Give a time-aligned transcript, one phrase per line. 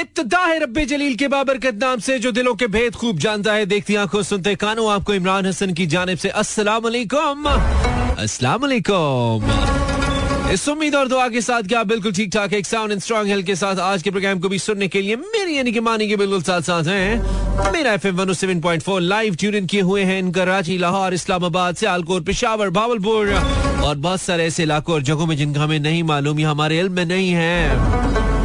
[0.00, 3.64] इब्तदा है रब्बे जलील के बाबरकत नाम से, जो दिलों के भेद खूब जानता है,
[3.66, 9.50] देखती आँखों सुनते कानों, आपको इमरान हसन की जानब से अस्सलाम वालेकुम अस्सलाम वालेकुम
[10.52, 13.46] इस उम्मीद और दुआ के साथ क्या बिल्कुल ठीक ठाक एक साउंड एंड स्ट्रॉन्ग हेल्थ
[13.46, 16.16] के साथ आज के प्रोग्राम को भी सुनने के लिए मेरी यानी कि मानी के
[16.16, 20.04] बिल्कुल साथ साथ हैं। मेरा F M seven point four live tune in किए हुए
[20.04, 23.34] हैं इन कराची, लाहौर, इस्लामाबाद, सियालकोट, पिशावर, भावलपुर
[23.84, 26.92] और बहुत सारे ऐसे इलाकों और जगहों में जिनका हमें नहीं मालूम या हमारे इल्म
[26.92, 28.37] में नहीं है।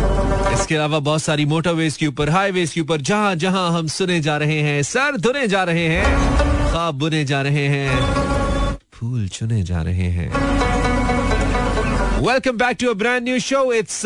[0.63, 4.35] इसके अलावा बहुत सारी मोटरवेज के ऊपर हाईवेज के ऊपर जहाँ जहाँ हम सुने जा
[4.37, 9.81] रहे हैं सर धुने जा रहे हैं खाब बुने जा रहे हैं फूल चुने जा
[9.81, 10.29] रहे हैं।
[12.21, 14.01] Welcome back to a brand new show it's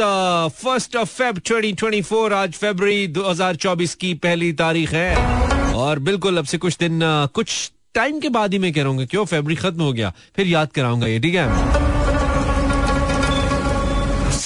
[0.63, 5.15] first of Feb 2024 आज फरवरी 2024 की पहली तारीख है।
[5.73, 8.91] और बिल्कुल अब से कुछ दिन uh, कुछ टाइम के बाद ही मैं कह रहा
[8.91, 10.13] हूँ क्यों फेबरी खत्म हो गया?
[10.35, 11.86] फिर याद कराऊँगा ये ठीक है?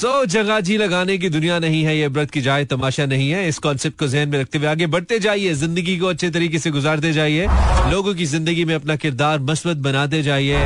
[0.01, 3.47] सो जगह जी लगाने की दुनिया नहीं है, ये व्रत की जाए तमाशा नहीं है।
[3.47, 6.71] इस कॉन्सेप्ट को जहन में रखते हुए आगे बढ़ते जाइए, ज़िंदगी को अच्छे तरीके से
[6.71, 7.47] गुजारते जाइए,
[7.91, 10.63] लोगों की ज़िंदगी में अपना किरदार मस्बत बनाते जाइए।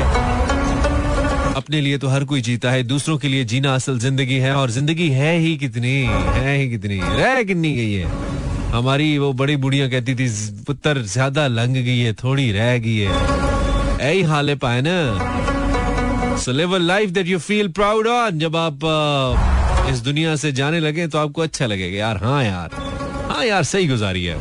[1.54, 4.70] अपने लिए तो हर कोई जीता है, दूसरों के लिए जीना असल ज़िंदगी है, और
[4.70, 5.94] ज़िंदगी है ही कितनी,
[6.36, 8.10] है ही कितनी, रह कितनी गई है।
[8.72, 10.28] हमारी वो बड़ी बुढ़िया कहती थी,
[10.66, 15.55] पुत्र, ज़्यादा लंग गई है, थोड़ी रह गई है। ऐ हाल पाए ना।
[16.46, 20.52] So live a life that you feel proud on जब आप uh, इस दुनिया से
[20.52, 22.74] जाने लगे तो आपको अच्छा लगेगा। यार हाँ यार।
[23.30, 24.36] हाँ यार सही गुजारी है।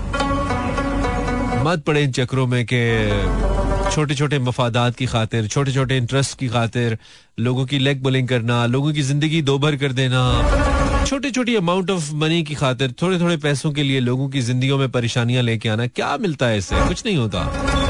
[1.63, 6.47] मत पड़े इन चक्रों में के छोटे छोटे मफादात की खातिर छोटे छोटे इंटरेस्ट की
[6.47, 6.97] खातिर
[7.39, 12.13] लोगों की लेग बुलिंग करना लोगों की ज़िंदगी दोभर कर देना। छोटी छोटी अमाउंट ऑफ़
[12.13, 15.87] मनी की खातिर थोड़े थोड़े पैसों के लिए लोगों की जिंदगियों में परेशानियाँ लेके आना
[15.87, 16.87] क्या मिलता है इससे?
[16.87, 17.84] कुछ नहीं होता।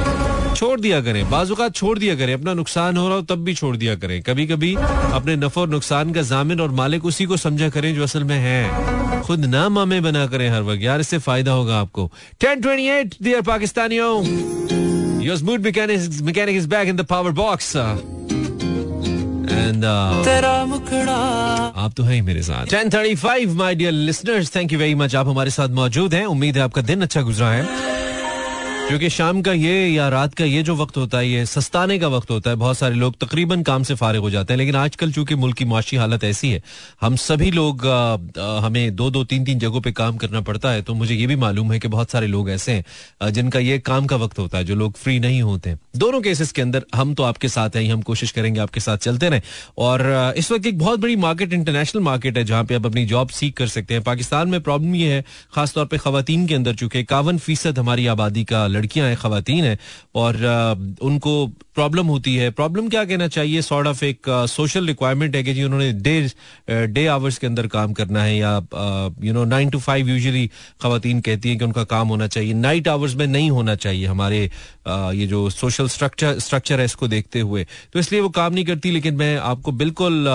[0.55, 3.77] छोड़ दिया करें। बाजुकात छोड़ दिया करें। अपना नुकसान हो रहा हो तब भी छोड़
[3.77, 7.69] दिया करें। कभी कभी अपने नफो और नुकसान का जामिन और मालिक उसी को समझा
[7.69, 11.51] करें जो असल में है। खुद ना मामे बना करें हर वक्त। यार इससे फ़ायदा
[11.51, 14.23] होगा आपको। टेन ट्वेंटी एट दियर पाकिस्तानियों।
[15.23, 22.21] Your smooth mechanic mechanic is back in the power box and आप तो है ही
[22.21, 25.69] मेरे साथ। Ten thirty five my dear listeners thank you very much आप हमारे साथ
[25.75, 27.67] मौजूद हैं। उम्मीद है आपका दिन अच्छा गुजरा है।
[28.87, 32.07] क्योंकि शाम का ये या रात का ये जो वक्त होता है ये सस्ताने का
[32.07, 35.11] वक्त होता है। बहुत सारे लोग तकरीबन काम से फारिग हो जाते हैं लेकिन आजकल
[35.11, 36.61] चूँकि मुल्क की माशी हालत ऐसी है
[37.01, 40.71] हम सभी लोग आ, आ, हमें दो दो तीन तीन जगहों पे काम करना पड़ता
[40.71, 43.79] है तो मुझे ये भी मालूम है कि बहुत सारे लोग ऐसे हैं जिनका ये
[43.79, 47.13] काम का वक्त होता है जो लोग फ्री नहीं होते दोनों केसेस के अंदर हम
[47.13, 49.41] तो आपके साथ हैं हम कोशिश करेंगे आपके साथ चलते रहें।
[49.77, 53.29] और इस वक्त एक बहुत बड़ी मार्केट इंटरनेशनल मार्केट है जहाँ पे आप अपनी जॉब
[53.29, 55.23] सीख कर सकते हैं। पाकिस्तान में प्रॉब्लम ये है
[55.55, 59.77] खासतौर पर खातन के अंदर चूँकि इक्यावन फ़ीसद हमारी आबादी का लड़कियाँ हैं खातन हैं,
[60.15, 63.61] और उनको प्रॉब्लम होती है। प्रॉब्लम क्या कहना चाहिए?
[63.61, 67.93] सॉर्ट ऑफ़ एक सोशल रिक्वायरमेंट है कि जी उन्होंने डे डे आवर्स के अंदर काम
[67.93, 68.55] करना है या
[69.23, 70.45] you know nine to five usually
[70.81, 74.49] खातन कहती हैं कि उनका काम होना चाहिए। नाइट आवर्स में नहीं होना चाहिए हमारे
[74.87, 78.91] ये जो सोशल स्ट्रक्चर स्ट्रक्चर है, इसको देखते हुए। तो इसलिए वो काम नहीं करती,
[78.91, 80.27] लेकिन मैं आपको बिल्कुल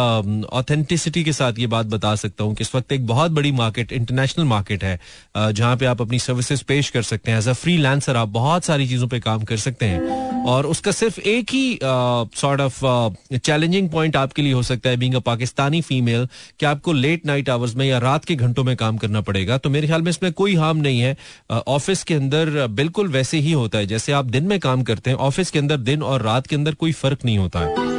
[0.53, 3.93] ऑथेंटिसिटी के साथ ये बात बता सकता हूँ कि इस वक्त एक बहुत बड़ी मार्केट
[3.93, 4.99] इंटरनेशनल मार्केट है
[5.37, 8.89] जहाँ पे आप अपनी सर्विसेज़ पेश कर सकते हैं। एज अ फ्री आप बहुत सारी
[8.89, 12.79] चीज़ों पर काम कर सकते हैं। और उसका सिर्फ़ एक ही सॉर्ट ऑफ़
[13.37, 16.27] चैलेंजिंग पॉइंट आपके लिए हो सकता है बीइंग अ पाकिस्तानी फीमेल
[16.61, 19.71] कि आपको लेट नाइट आवर्स में या रात के घंटों में काम करना पड़ेगा। तो
[19.71, 21.17] मेरे ख्याल में इसमें कोई हार्म नहीं है।
[21.51, 25.17] ऑफ़िस के अंदर बिल्कुल वैसे ही होता है, जैसे आप दिन में काम करते हैं,
[25.19, 27.90] ऑफ़िस के अंदर दिन और रात के अंदर कोई फ़र्क नहीं होता है।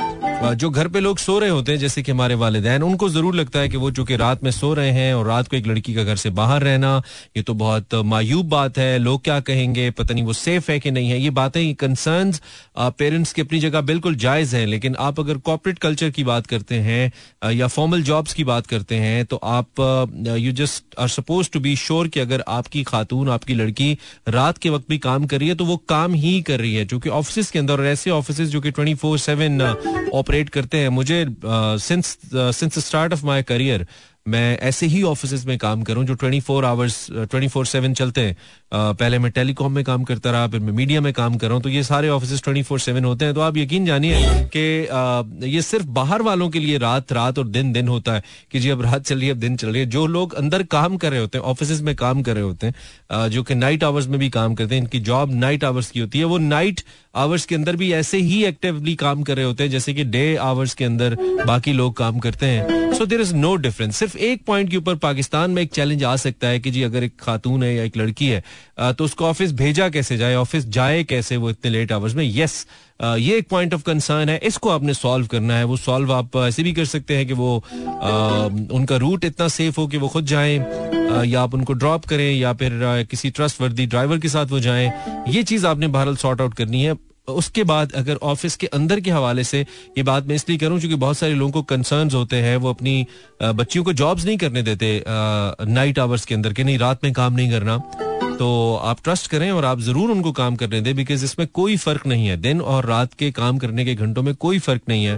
[0.42, 3.60] जो घर पे लोग सो रहे होते हैं, जैसे कि हमारे वालदेन, उनको ज़रूर लगता
[3.60, 6.04] है कि वो चूँकि रात में सो रहे हैं और रात को एक लड़की का
[6.04, 7.02] घर से बाहर रहना,
[7.38, 10.92] ये तो बहुत मायूब बात है, लोग क्या कहेंगे, पता नहीं वो सेफ़ है कि
[10.92, 12.34] नहीं है, ये बातें कंसर्न
[12.78, 16.76] पेरेंट्स की अपनी जगह बिल्कुल जायज़ है, लेकिन आप अगर कॉपरेट कल्चर की बात करते
[16.80, 19.80] हैं या फॉर्मल जॉब्स की बात करते हैं तो आप
[20.38, 23.98] you just are suppose to be sure कि अगर आपकी खातून, आपकी लड़की
[24.30, 26.86] रात के वक्त भी काम कर रही है तो वो काम ही कर रही है
[26.86, 29.60] क्योंकि ऑफ़िस के अंदर ऐसे ऑफ़िस जो कि ट्वेंटी फोर सेवन
[30.32, 31.26] ऑपरेट करते हैं। मुझे
[31.84, 32.18] since
[32.56, 33.86] since start of my career
[34.28, 38.22] मैं ऐसे ही ऑफ़िस में काम करूँ जो 24 four hours twenty four seven चलते
[38.22, 38.36] हैं।
[38.72, 41.64] पहले मैं टेलीकॉम में काम करता रहा, फिर मैं मीडिया में काम कर रहा हूँ
[41.64, 44.20] तो ये सारे ऑफ़िस ट्वेंटी फोर सेवन होते हैं। तो आप यकीन जानिए
[44.56, 48.60] कि ये सिर्फ़ बाहर वालों के लिए रात रात और दिन दिन होता है कि
[48.60, 50.98] जी अब रात चल रही है, अब दिन चल रही है। जो लोग अंदर काम
[50.98, 54.08] कर रहे होते हैं ऑफ़िस में काम कर रहे होते हैं जो कि नाइट आवर्स
[54.08, 56.82] में भी काम करते हैं, इनकी जॉब नाइट आवर्स की होती है। वो नाइट
[57.16, 60.36] आवर्स के अंदर भी ऐसे ही एक्टिवली काम कर रहे होते हैं, जैसे कि डे
[60.38, 64.44] आवर्स के अंदर बाकी लोग काम करते हैं। So there is no difference सिर्फ़ एक
[64.46, 67.64] पॉइंट के ऊपर पाकिस्तान में एक चैलेंज आ सकता है कि जी अगर एक खातून
[67.64, 68.44] है या एक लड़की है
[68.80, 70.36] तो उसको ऑफ़िस भेजा कैसे जाए?
[70.36, 72.24] ऑफ़िस जाए कैसे वो इतने लेट आवर्स में?
[72.36, 72.66] यस
[73.04, 76.64] ये एक पॉइंट ऑफ़ कंसर्न है। इसको आपने सॉल्व करना है। वो सॉल्व आप ऐसे
[76.64, 77.56] भी कर सकते हैं कि वो
[78.74, 80.58] उनका रूट इतना सेफ़ हो कि वो खुद जाएँ
[81.26, 82.80] या आप उनको ड्रॉप करें, या फिर
[83.12, 84.92] किसी ट्रस्ट वर्दी ड्राइवर के साथ वो जाएँ।
[85.28, 86.96] ये चीज़ आपने बहरहाल सॉर्ट आउट करनी है।
[87.28, 90.96] उसके बाद अगर ऑफ़िस के अंदर के हवाले से ये बात मैं इसलिए करूँ क्योंकि
[90.98, 93.06] बहुत सारे लोगों को कंसर्न होते हैं, वो अपनी
[93.44, 97.34] बच्चियों को जॉब्स नहीं करने देते नाइट आवर्स के अंदर के, नहीं, रात में काम
[97.34, 97.78] नहीं करना।
[98.42, 102.06] तो आप ट्रस्ट करें और आप ज़रूर उनको काम करने दें बिकॉज़ इसमें कोई फ़र्क
[102.08, 105.16] नहीं है। दिन और रात के काम करने के घंटों में कोई फ़र्क नहीं है।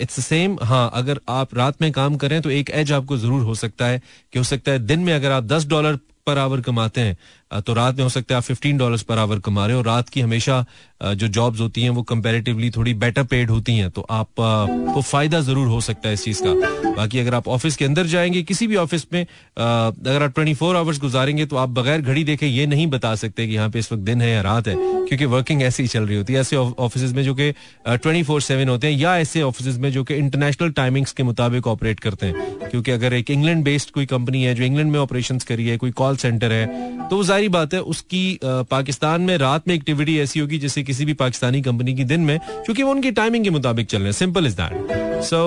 [0.00, 3.54] इट्स सेम हाँ अगर आप रात में काम करें तो एक एज आपको ज़रूर हो
[3.54, 4.00] सकता है
[4.32, 7.16] कि हो सकता है दिन में अगर आप दस डॉलर पर आवर कमाते हैं
[7.52, 10.08] तो रात में हो सकता है आप फिफ्टीन डॉलर पर आवर कमा रहे हो। रात
[10.08, 10.64] की हमेशा
[11.04, 15.40] जो जॉब्स होती हैं, वो कंपेरेटिवली थोड़ी बेटर पेड होती हैं। तो आप को फ़ायदा
[15.40, 18.66] ज़रूर हो सकता है इस चीज़ का। बाकी अगर आप ऑफ़िस के अंदर जाएँगे, किसी
[18.66, 22.66] भी ऑफ़िस में अगर आप ट्वेंटी फोर आवर्स गुजारेंगे तो आप बगैर घड़ी देखे ये
[22.66, 25.62] नहीं बता सकते कि यहाँ पे इस वक्त दिन है या रात है, क्योंकि वर्किंग
[25.62, 27.50] ऐसी ही चल रही होती है। ऐसे ऑफ़िस में जो कि
[27.82, 31.66] ट्वेंटी फोर सेवन होते हैं, या ऐसे ऑफ़िस में जो कि इंटरनेशनल टाइमिंग्स के मुताबिक
[31.66, 35.38] ऑपरेट करते हैं। क्योंकि अगर एक इंग्लैंड बेस्ड कोई कंपनी है, जो इंग्लैंड में ऑपरेशन
[35.48, 39.74] करी है, कोई कॉल सेंटर है तो ज़ाहिर बात है, उसकी पाकिस्तान में रात में
[39.74, 43.44] एक्टिविटी ऐसी होगी जैसे किसी भी पाकिस्तानी कंपनी की दिन में, क्योंकि वो उनकी टाइमिंग
[43.44, 45.40] के मुताबिक चल रहे हैं। Simple is that so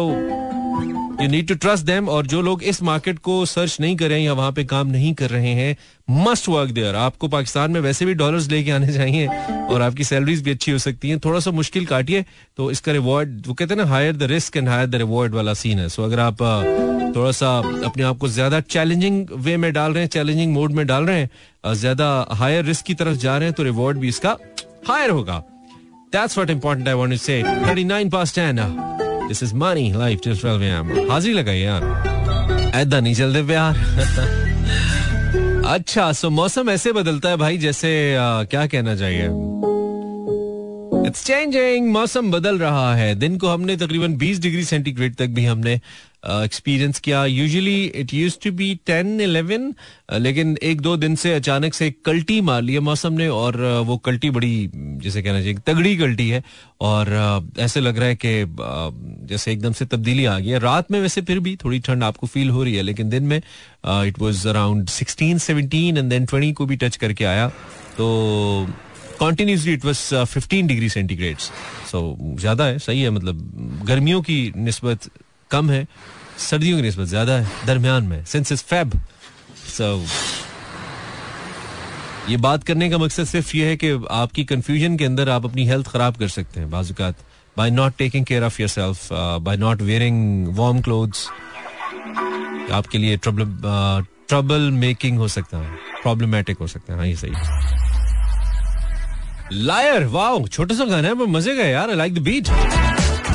[1.22, 4.20] you need to trust them और जो लोग इस मार्केट को सर्च नहीं कर रहे
[4.20, 5.76] हैं या वहाँ पे काम नहीं कर रहे हैं
[6.24, 9.28] मस्ट वर्क देयर आपको पाकिस्तान में वैसे भी डॉलर्स लेके आने चाहिए
[9.70, 12.26] और आपकी सैलरीज भी अच्छी हो सकती हैं थोड़ा सा मुश्किल काटिए
[12.58, 15.54] तो इसका रिवॉर्ड वो कहते हैं ना higher the risk and higher the reward वाला
[15.56, 16.44] सीन है सो अगर आप
[17.16, 20.86] थोड़ा सा अपने आप को ज़्यादा चैलेंजिंग वे में डाल रहे हैं चैलेंजिंग मोड में
[20.88, 24.38] डाल रहे हैं ज़्यादा हायर रिस्क की तरफ़ जा रहे हैं तो रिवॉर्ड भी इसका
[24.88, 25.44] हायर होगा
[26.14, 27.44] That's what important I want to say.
[27.44, 29.05] 39 past 10.
[29.26, 31.12] This is money life till 12 am.
[31.12, 31.84] हाजिरी लगाई यार।
[32.76, 33.76] ऐदा नहीं चलते प्यार।
[35.68, 39.26] अच्छा सो मौसम ऐसे बदलता है भाई जैसे आ, क्या कहना चाहिए?
[41.08, 45.46] इट्स चेंजिंग मौसम बदल रहा है। दिन को हमने तकरीबन 20 डिग्री सेंटीग्रेड तक भी
[45.46, 45.82] हमने
[46.26, 49.74] एक्सपीरियंस किया usually it use to be ten eleven
[50.20, 54.30] लेकिन एक दो दिन से अचानक से कल्टी मार लिया मौसम ने और वो कल्टी
[54.30, 54.70] बड़ी
[55.04, 56.44] जैसे कहना चाहिए तगड़ी कल्टी है
[56.82, 57.12] और
[57.60, 58.46] ऐसे लग रहा है कि
[59.28, 62.28] जैसे एकदम से तब्दीली आ गई है रात में वैसे फिर भी थोड़ी ठंड आपको
[62.28, 66.52] फील हो रही है लेकिन दिन में it was around sixteen seventeen and then twenty
[66.54, 67.48] को भी टच करके आया
[67.98, 68.08] तो
[69.20, 71.38] continuously it was fifteen degree centigrade
[71.92, 72.02] so
[72.40, 75.10] ज़्यादा है सही है मतलब गर्मियों की नस्बत
[75.52, 75.88] कम है
[76.40, 78.92] सर्दियों की नस्बत ज़्यादा है, दरमियान में। सिंस फेब
[79.68, 80.06] सो
[82.30, 85.66] ये बात करने का मकसद सिर्फ़ ये है कि आपकी कंफ्यूजन के अंदर आप अपनी
[85.68, 87.16] हेल्थ खराब कर सकते हैं। बाजुकात
[87.58, 89.08] by not taking care of yourself
[89.42, 91.28] by not wearing warm clothes
[92.74, 93.46] आपके लिए ट्रबल
[94.30, 95.70] ट्रबल मेकिंग हो सकता है
[96.02, 97.32] प्रॉब्लमेटिक हो सकता है। हाँ ये सही
[99.56, 102.48] लायर वाओ छोटा सा गाना है, पर मज़े का यार लाइक द बीट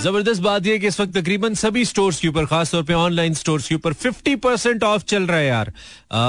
[0.01, 3.67] ज़बरदस्त बात यह कि इस वक्त तकरीबन सभी स्टोर्स के ऊपर खासतौर पे ऑनलाइन स्टोर्स
[3.69, 5.73] के ऊपर 50 परसेंट ऑफ़ चल रहा है यार।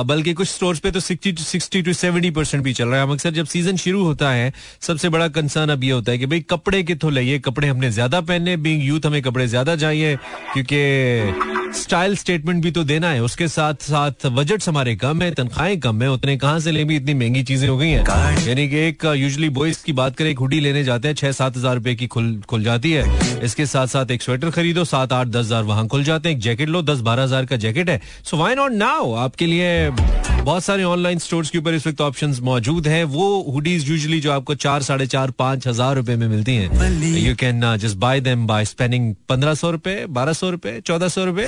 [0.05, 3.11] बल्कि कुछ स्टोर्स पे तो 60 टू 60 टू 70 परसेंट भी चल रहा है।
[3.11, 4.51] अक्सर जब सीज़न शुरू होता है
[4.81, 8.21] सबसे बड़ा कंसर्न अब ये होता है कि भाई कपड़े कितों लाइए कपड़े हमने ज़्यादा
[8.23, 10.15] पहने बींग यूथ हमें कपड़े ज़्यादा चाहिए
[10.53, 15.79] क्योंकि स्टाइल स्टेटमेंट भी तो देना है। उसके साथ साथ बजट हमारे कम है तनख्वाहें
[15.79, 18.77] कम है उतने कहाँ से ले भी इतनी महँगी चीज़ें हो गई हैं। यानी कि
[18.87, 21.95] एक यूजली बॉयज़ की बात करें एक हुडी लेने जाते हैं छह सात हज़ार रुपए
[21.95, 25.63] की खुल खुल जाती है। इसके साथ साथ एक स्वेटर खरीदो सात आठ दस हज़ार
[25.63, 28.55] वहाँ खुल जाते हैं। एक जैकेट लो दस बारह हज़ार का जैकेट है। सो वाई
[28.55, 33.03] नॉट नाउ आपके लिए बहुत सारे ऑनलाइन स्टोर्स के ऊपर इस वक्त ऑप्शंस मौजूद हैं।
[33.05, 37.35] वो हुडीज यूजुअली जो आपको चार साढ़े चार पाँच हज़ार रुपए में मिलती हैं। You
[37.35, 41.47] can just buy them by spending पंद्रह सौ रुपए बारह सौ रुपए चौदह सौ रुपए।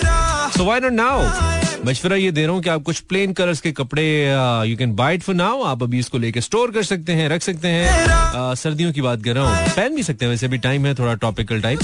[0.57, 3.71] सो वाई नॉट नाउ मशवरा ये दे रहा हूँ कि आप कुछ प्लेन कलर्स के
[3.71, 4.31] कपड़े
[4.65, 7.67] you can buy it for now आप अभी इसको लेके स्टोर कर सकते हैं रख सकते
[7.67, 10.85] हैं। Uh, सर्दियों की बात कर रहा हूँ। पहन भी सकते हैं वैसे भी टाइम
[10.85, 11.79] है थोड़ा टॉपिकल टाइप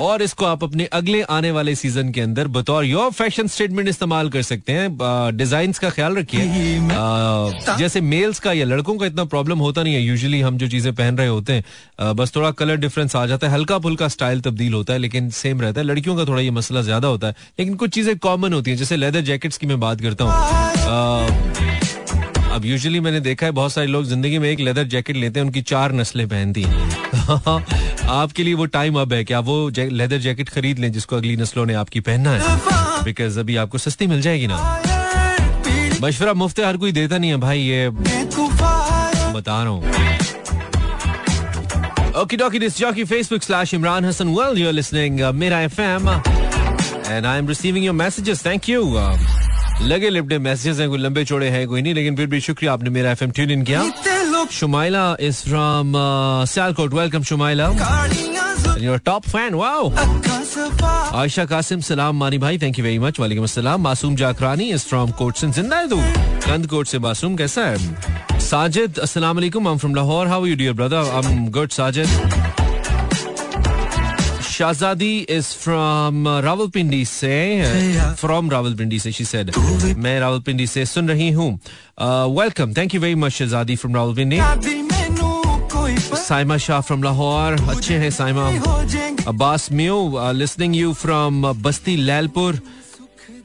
[0.00, 4.28] और इसको आप अपने अगले आने वाले सीज़न के अंदर बतौर योर फ़ैशन स्टेटमेंट इस्तेमाल
[4.30, 6.44] कर सकते हैं। डिज़ाइन का ख्याल रखिए।
[7.78, 10.92] जैसे मेल्स का या लड़कों का इतना प्रॉब्लम होता नहीं है। यूजुअली हम जो चीज़ें
[10.94, 14.74] पहन रहे होते हैं बस थोड़ा कलर डिफरेंस आ जाता है। हल्का फुल्का स्टाइल तब्दील
[14.74, 17.74] होता है लेकिन सेम रहता है। लड़कियों का थोड़ा ये मसला ज़्यादा होता है। लेकिन
[17.74, 21.87] कुछ चीज़ें कॉमन होती है जैसे लेदर जैकेट्स की मैं बात करता हूँ।
[22.52, 25.46] अब यूजुअली मैंने देखा है बहुत सारे लोग ज़िंदगी में एक लेदर जैकेट लेते हैं
[25.46, 30.18] उनकी चार नस्लें पहनती हैं आपके लिए वो टाइम अब है कि आप वो लेदर
[30.26, 34.20] जैकेट खरीद लें जिसको अगली नस्लों ने आपकी पहनना है बिकॉज़ अभी आपको सस्ती मिल
[34.22, 34.58] जाएगी ना
[36.02, 40.06] मशवरा मुफ़्त हर कोई देता नहीं है भाई ये बता रहा हूँ
[42.18, 44.34] Okay, dokie, this jockey Facebook slash Imran Hassan.
[44.34, 46.08] Well, you're listening uh, Mira FM,
[47.08, 48.42] and I'm receiving your messages.
[48.42, 48.80] Thank you.
[48.98, 49.16] Uh,
[49.82, 52.90] लगे लिपटे मैसेजेस हैं कोई लंबे चौड़े हैं कोई नहीं लेकिन फिर भी शुक्रिया आपने
[52.90, 55.92] मेरा एफएम ट्यून इन किया। Shumaila is from
[56.46, 57.68] Sialkot welcome Shumaila.
[58.80, 59.90] Your top fan wow
[61.20, 65.10] Ayesha Qasim सलाम मानी भाई थैंक यू वेरी मच वालेकुम अस्सलाम। मासूम जाकरानी इज़ फ्रॉम
[65.18, 66.00] कोटसन ज़िंदा है तू
[66.46, 68.38] कंद कोट से मासूम कैसा है?
[68.40, 72.67] साजिद अस्सलाम वालेकुम। I am from Lahore how you dear brother I am good Sajid.
[74.58, 77.34] Shahzadi is from Rawalpindi से
[78.20, 79.50] फ्रॉम रावलपिंडी से शी सेड
[80.04, 81.50] मैं रावलपिंडी से सुन रही हूँ
[82.38, 84.40] welcome thank you very much Shahzadi from Rawalpindi
[86.16, 88.48] Saima Shah from Lahore अच्छे हैं Saima
[89.28, 89.96] Abbas mu
[90.34, 92.60] listening you from Basti Lailpur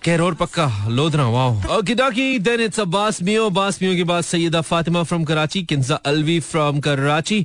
[0.04, 1.78] Karor Pakka Lodhran wow.
[1.78, 5.96] Okay dokey then it's Abbas Mayo Abbas Mayo के बाद Syeda Fatima from Karachi Kinza
[6.06, 7.40] Alvi from Karachi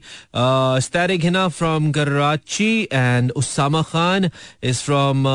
[0.86, 4.28] स्तारिक Hina from Karachi and Usama Khan
[4.62, 5.26] is from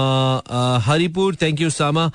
[0.85, 2.09] Haripur thank you Usama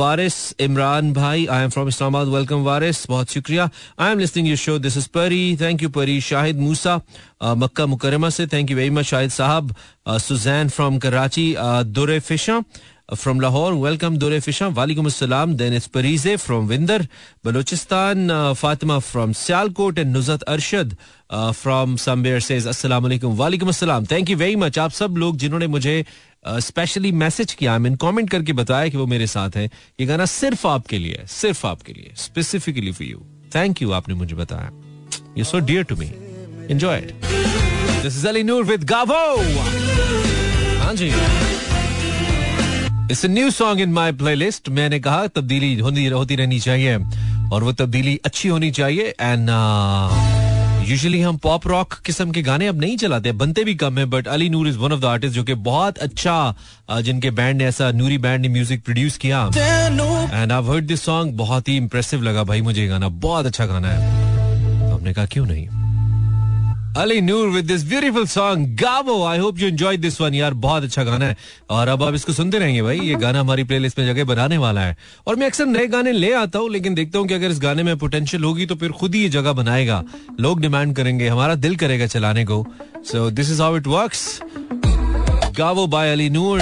[0.00, 3.70] Waris Imran भाई I am from Islamabad welcome Waris बहुत शुक्रिया.
[4.00, 7.00] I am listening your show this is Pari thank you Pari Shahid Musa
[7.42, 8.46] Makkah Mukarramah से.
[8.46, 9.74] Thank you very much Shahid sahab
[10.08, 11.54] Suzain from Karachi
[11.86, 12.62] Dure Fisha
[13.08, 17.06] from Lahore welcome Durre Fishan वालेकुम अस्सलाम then it's Parizay from Winder
[17.44, 20.96] Balochistan Fatima from Sialkot and Nuzhat Arshad
[21.32, 25.66] from somewhere says अस्सलाम वालेकुम वालेकुम अस्सलाम thank you very much आप सब लोग जिन्होंने
[25.66, 26.04] मुझे
[26.46, 30.06] स्पेशली uh, मैसेज किया आई मीन कमेंट करके बताया कि वो मेरे साथ हैं। ये
[30.06, 34.70] गाना सिर्फ़ आपके लिए सिर्फ़ आपके लिए specifically for you thank you आपने मुझे बताया।
[35.38, 36.10] You so dear to me
[36.70, 37.12] enjoy it
[38.02, 39.24] this is Ali Noor with Gaavo
[40.82, 41.10] हाँ जी।
[43.10, 46.96] It's new song in my playlist मैंने कहा तब्दीली होती रहनी चाहिए
[47.52, 49.48] और वो तब्दीली अच्छी होनी चाहिए एंड
[50.88, 54.04] यूजुअली uh, हम पॉप रॉक किस्म के गाने अब नहीं चलाते बनते भी कम है
[54.04, 56.54] but Ali Noor is one of the artist जो कि बहुत अच्छा
[56.90, 59.44] uh, जिनके बैंड ने ऐसा नूरी बैंड ने म्यूज़िक प्रोड्यूस किया।
[60.32, 63.88] And I heard this song बहुत ही इंप्रेसिव लगा भाई मुझे गाना बहुत अच्छा गाना
[63.88, 65.68] है। तो हमने कहा क्यों नहीं?
[66.98, 70.82] Ali Noor with this beautiful song Gaavo I hope you enjoy this one यार, बहुत
[70.82, 71.36] अच्छा गाना है।
[71.70, 74.80] और अब आप इसको सुनते रहेंगे भाई, ये गाना हमारी प्लेलिस्ट में जगह बनाने वाला
[74.80, 77.60] है। और मैं अक्सर नए गाने ले आता हूँ, लेकिन देखता हूँ कि अगर इस
[77.60, 80.02] गाने में पोटेंशियल होगी तो फिर खुद ही ये जगह बनाएगा।
[80.40, 82.66] लोग डिमांड करेंगे, हमारा दिल करेगा चलाने को।
[83.04, 84.40] So this is how it works
[85.58, 86.60] Gaavo by Ali Noor.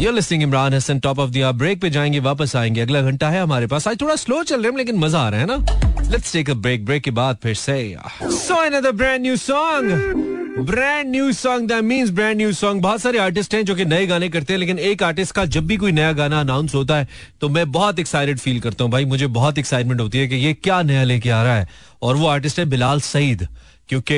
[0.00, 3.66] Listening, Imran Hasan top of दिया ब्रेक पे जाएँगे, वापस आएँगे। अगला घंटा है हमारे
[3.66, 5.89] पास। आज थोड़ा स्लो चल रहे हैं, लेकिन मज़ा आ रहा है ना?
[6.10, 10.28] Let's take a break break के बाद फिर से so another brand new song
[10.60, 14.06] brand new song that means brand new song बहुत सारे आर्टिस्ट हैं जो कि नए
[14.06, 17.08] गाने करते हैं, लेकिन एक आर्टिस्ट का जब भी कोई नया गाना अनाउंस होता है
[17.40, 20.52] तो मैं बहुत एक्साइटेड फील करता हूँ। भाई, मुझे बहुत एक्साइटमेंट होती है कि ये
[20.54, 21.68] क्या नया लेके आ रहा है।
[22.02, 23.46] और वो आर्टिस्ट है बिलाल सईद।
[23.90, 24.16] क्योंकि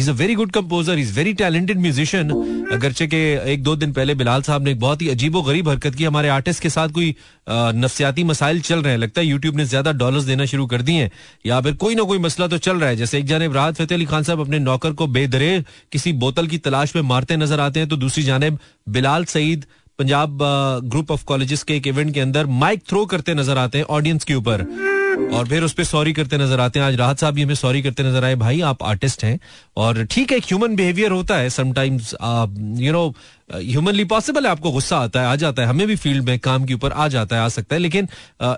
[0.00, 2.30] is a very good composer is very talented musician
[2.72, 3.18] अगरचे के
[3.52, 6.28] एक दो दिन पहले बिलाल साहब ने एक बहुत ही अजीब गरीब हरकत की, हमारे
[6.30, 7.14] आर्टिस्ट के साथ कोई
[7.48, 11.02] नफसियाती मसाइल चल रहे हैं। लगता है यूट्यूब ने ज़्यादा डॉलर्स देना शुरू कर दिए
[11.02, 11.10] हैं।
[11.46, 13.96] या फिर कोई ना कोई मसला तो चल रहा है। जैसे एक जानब राहत फतेह
[13.96, 15.52] अली खान साहब अपने नौकर को बेदरे
[15.92, 19.66] किसी बोतल की तलाश में मारते नज़र आते हैं तो दूसरी जानब Bilal Saeed,
[19.98, 20.38] Punjab
[20.86, 24.24] group of colleges के एक इवेंट के अंदर माइक थ्रो करते नज़र आते हैं ऑडियंस
[24.24, 24.66] के ऊपर।
[25.32, 27.82] और फिर उस पर सॉरी करते नज़र आते हैं। आज राहत साहब भी हमें सॉरी
[27.82, 29.38] करते नज़र आए। भाई आप आर्टिस्ट हैं
[29.76, 32.14] और ठीक है ह्यूमन बिहेवियर होता है sometimes
[32.82, 33.12] you know
[33.54, 36.64] humanly possible है आपको गुस्सा आता है आ जाता है हमें भी फ़ील्ड में काम
[36.64, 38.08] के ऊपर आ जाता है आ सकता है लेकिन
[38.42, 38.54] आ,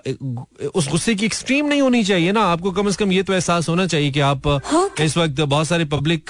[0.75, 3.69] उस गुस्से की एक्सट्रीम नहीं होनी चाहिए ना आपको कम से कम ये तो एहसास
[3.69, 6.25] होना चाहिए कि आप हाँ। इस वक्त बहुत सारे पब्लिक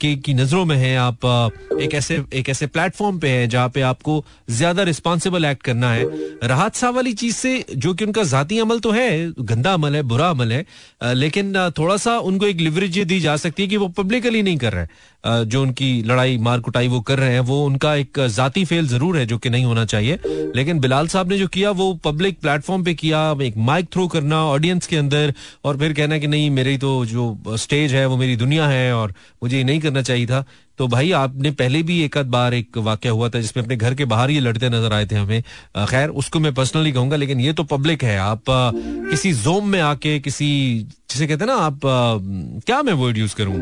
[0.00, 1.26] के की नज़रों में हैं आप
[1.80, 6.04] एक ऐसे एक ऐसे प्लेटफॉर्म पे हैं जहाँ पे आपको ज़्यादा रिस्पॉन्सिबल एक्ट करना है
[6.44, 9.08] राहत साहब वाली चीज़ से जो कि उनका जाती अमल तो है
[9.42, 13.62] गंदा अमल है बुरा अमल है लेकिन थोड़ा सा उनको एक लिवरेज दी जा सकती
[13.62, 14.86] है कि वो पब्लिकली नहीं कर रहे
[15.26, 19.16] जो उनकी लड़ाई, मार कुटाई वो कर रहे हैं, वो उनका एक जाती फेल ज़रूर
[19.18, 20.18] है, जो कि नहीं होना चाहिए।
[20.56, 24.44] लेकिन बिलाल साहब ने जो किया, वो पब्लिक प्लेटफॉर्म पे किया, एक माइक थ्रो करना
[24.44, 28.36] ऑडियंस के अंदर, और फिर कहना कि नहीं, मेरी तो जो स्टेज है, वो मेरी
[28.36, 30.44] दुनिया है, और मुझे ये नहीं करना चाहिए था।
[30.78, 33.94] तो भाई, आपने पहले भी एक आध बार एक वाक्य हुआ था, जिसमें अपने घर
[33.94, 35.42] के बाहर ये लड़ते नज़र आए थे हमें।
[35.86, 40.18] खैर, उसको मैं पर्सनली कहूँगा, लेकिन ये तो पब्लिक है। आप किसी जोम में आके,
[40.20, 40.48] किसी,
[41.10, 41.80] जिसे कहते हैं ना, आप
[42.66, 43.60] क्या मैं वर्ड यूज़ करूँ?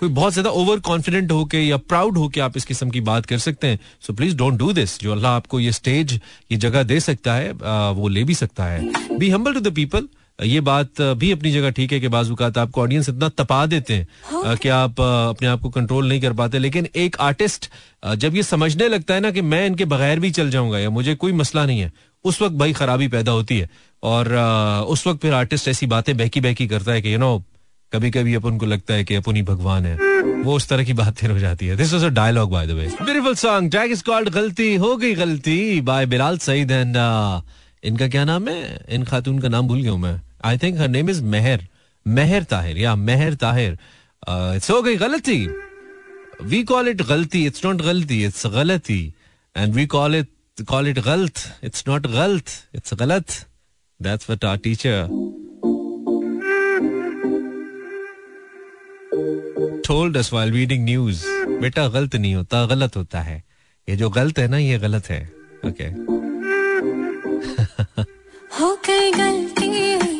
[0.00, 3.38] कोई बहुत ज़्यादा ओवर कॉन्फिडेंट होके या प्राउड होके आप इस किस्म की बात कर
[3.40, 6.12] सकते हैं। So please don't do this जो अल्लाह आपको ये स्टेज
[6.52, 7.52] ये जगह दे सकता है
[7.94, 10.08] वो ले भी सकता है। Be humble to the people
[10.38, 14.06] ये बात भी अपनी जगह ठीक है कि बाजूकात आपको ऑडियंस इतना तपा देते हैं
[14.24, 14.56] हाँ?
[14.56, 17.70] कि आप अपने आप को कंट्रोल नहीं कर पाते। लेकिन एक आर्टिस्ट
[18.16, 21.14] जब ये समझने लगता है ना कि मैं इनके बगैर भी चल जाऊँगा या मुझे
[21.14, 21.92] कोई मसला नहीं है
[22.24, 23.68] उस वक्त भाई खराबी पैदा होती है।
[24.02, 24.32] और
[24.88, 27.42] उस वक्त फिर आर्टिस्ट ऐसी बातें बहकी बहकी करता है कि यू नो
[27.94, 29.96] कभी कभी अपन को लगता है कि अपन ही भगवान है।
[30.44, 32.86] वो उस तरह की बात हो जाती है। This was a dialogue by the way
[33.02, 36.96] beautiful song track is called गलती हो गई गलती बाय बिलाल सईद एंड
[37.84, 38.84] इनका क्या नाम है?
[38.88, 41.66] इन खातून का नाम भूल गया मैं। I think her name is Mehr
[42.06, 43.78] Mehr Tahir या मेहर ताहिर
[44.28, 45.36] इट्स हो गई गलती
[46.42, 49.02] वी कॉल इट गलती इट्स नॉट गलती इट्स गलती
[49.56, 53.26] and we call it call it गलत इट्स नॉट गलत इट्स गलत
[54.00, 55.06] that's what our teacher
[59.86, 61.24] told us while reading news
[61.60, 63.42] बेटा गलत नहीं होता गलत होता है।
[63.88, 65.20] ये जो गलत है ना ये गलत है।
[65.66, 65.90] Okay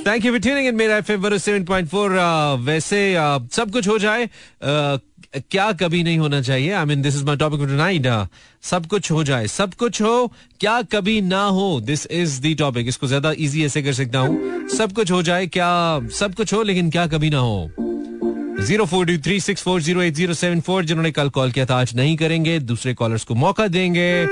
[0.05, 4.99] thank you for tuning in Mera FM 107.4 वैसे uh, सब कुछ हो जाए uh,
[5.51, 8.07] क्या कभी नहीं होना चाहिए। I mean this is my topic tonight
[8.63, 12.89] सब कुछ हो जाए सब कुछ हो क्या कभी ना हो। दिस इज़ दी टॉपिक
[12.89, 15.71] इसको ज़्यादा इजी ऐसे कर सकता हूँ। सब कुछ हो जाए क्या
[16.21, 17.94] सब कुछ हो लेकिन क्या कभी ना हो।
[18.67, 21.65] Zero four two three six four zero eight zero seven four जिन्होंने कल कॉल किया
[21.67, 24.25] था आज नहीं करेंगे दूसरे कॉलर्स को मौका देंगे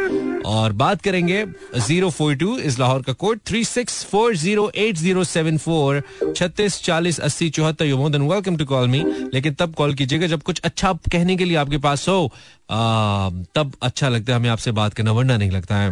[0.51, 1.45] और बात करेंगे
[1.79, 6.03] ज़ीरो फोर टू इस लाहौर का code three six four zero eight zero seven four
[6.37, 10.43] छत्तीस चालीस अस्सी चौहत्तर you more welcome to call me लेकिन तब कॉल कीजिएगा जब
[10.43, 12.25] कुछ अच्छा कहने के लिए आपके पास हो।
[12.71, 15.91] आ, तब अच्छा लगता है हमें आपसे बात करना वरना नहीं लगता है।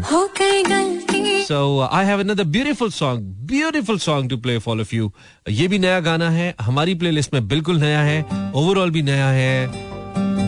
[1.51, 5.13] So I have another beautiful song beautiful song to play for of you
[5.51, 9.89] ये भी नया गाना है हमारी प्लेलिस्ट में बिल्कुल नया है ओवरऑल भी नया है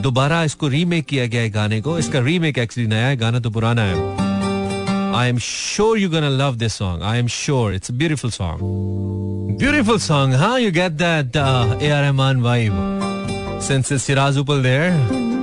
[0.03, 3.51] दोबारा इसको रीमेक किया गया है गाने को इसका रीमेक एक्चुअली नया है गाना तो
[3.51, 4.21] पुराना है
[5.15, 7.03] I am sure you're gonna love this song.
[7.03, 9.59] I am sure it's a beautiful song.
[9.59, 10.55] Beautiful song, huh?
[10.57, 12.03] You get that uh, A.R.
[12.05, 13.63] Rahman vibe.
[13.63, 15.42] Since it's Shiraz Upal there.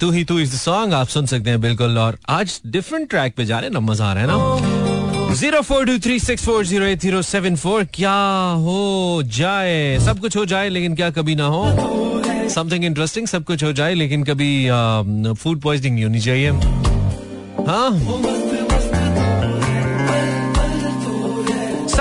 [0.00, 3.44] तू ही, तू इस song, आप सुन सकते हैं बिल्कुल, और आज different track पे
[3.44, 5.34] जा रहे हैं ना, मज़ा आ रहा है ना?
[5.34, 8.14] Zero four two three six four zero eight zero seven four, क्या
[8.56, 9.98] हो जाए?
[10.00, 11.64] सब कुछ हो जाए, लेकिन क्या कभी ना हो?
[12.48, 14.68] समथिंग इंटरेस्टिंग सब कुछ हो जाए, लेकिन कभी
[15.34, 16.50] फ़ूड पॉइजनिंग नहीं होनी चाहिए।
[17.66, 17.90] हाँ?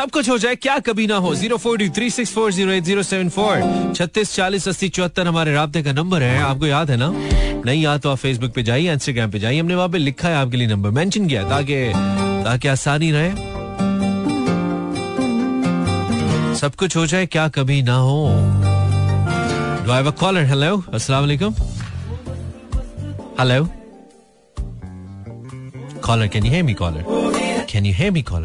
[0.05, 1.33] सब कुछ हो जाए, क्या कभी ना हो?
[1.35, 3.93] Zero four two three six four zero eight zero seven four.
[3.95, 7.09] छत्तीस चालीस अस्सी चौहत्तर हमारे रबते का नंबर है। आपको याद है ना?
[7.65, 10.35] नहीं याद तो आप फेसबुक पे जाइए इंस्टाग्राम पे जाइए। हमने वहाँ पे लिखा है
[10.35, 11.91] आपके लिए नंबर। मेंशन किया, ताकि
[12.45, 13.31] ताकि आसानी रहे।
[16.55, 18.27] सब कुछ हो जाए, क्या कभी ना हो?
[19.85, 21.53] डू आई कॉलर हेलो अस्सलाम वालेकुम।
[23.39, 23.67] Hello
[26.05, 27.03] caller can you hear me caller
[27.69, 27.93] can you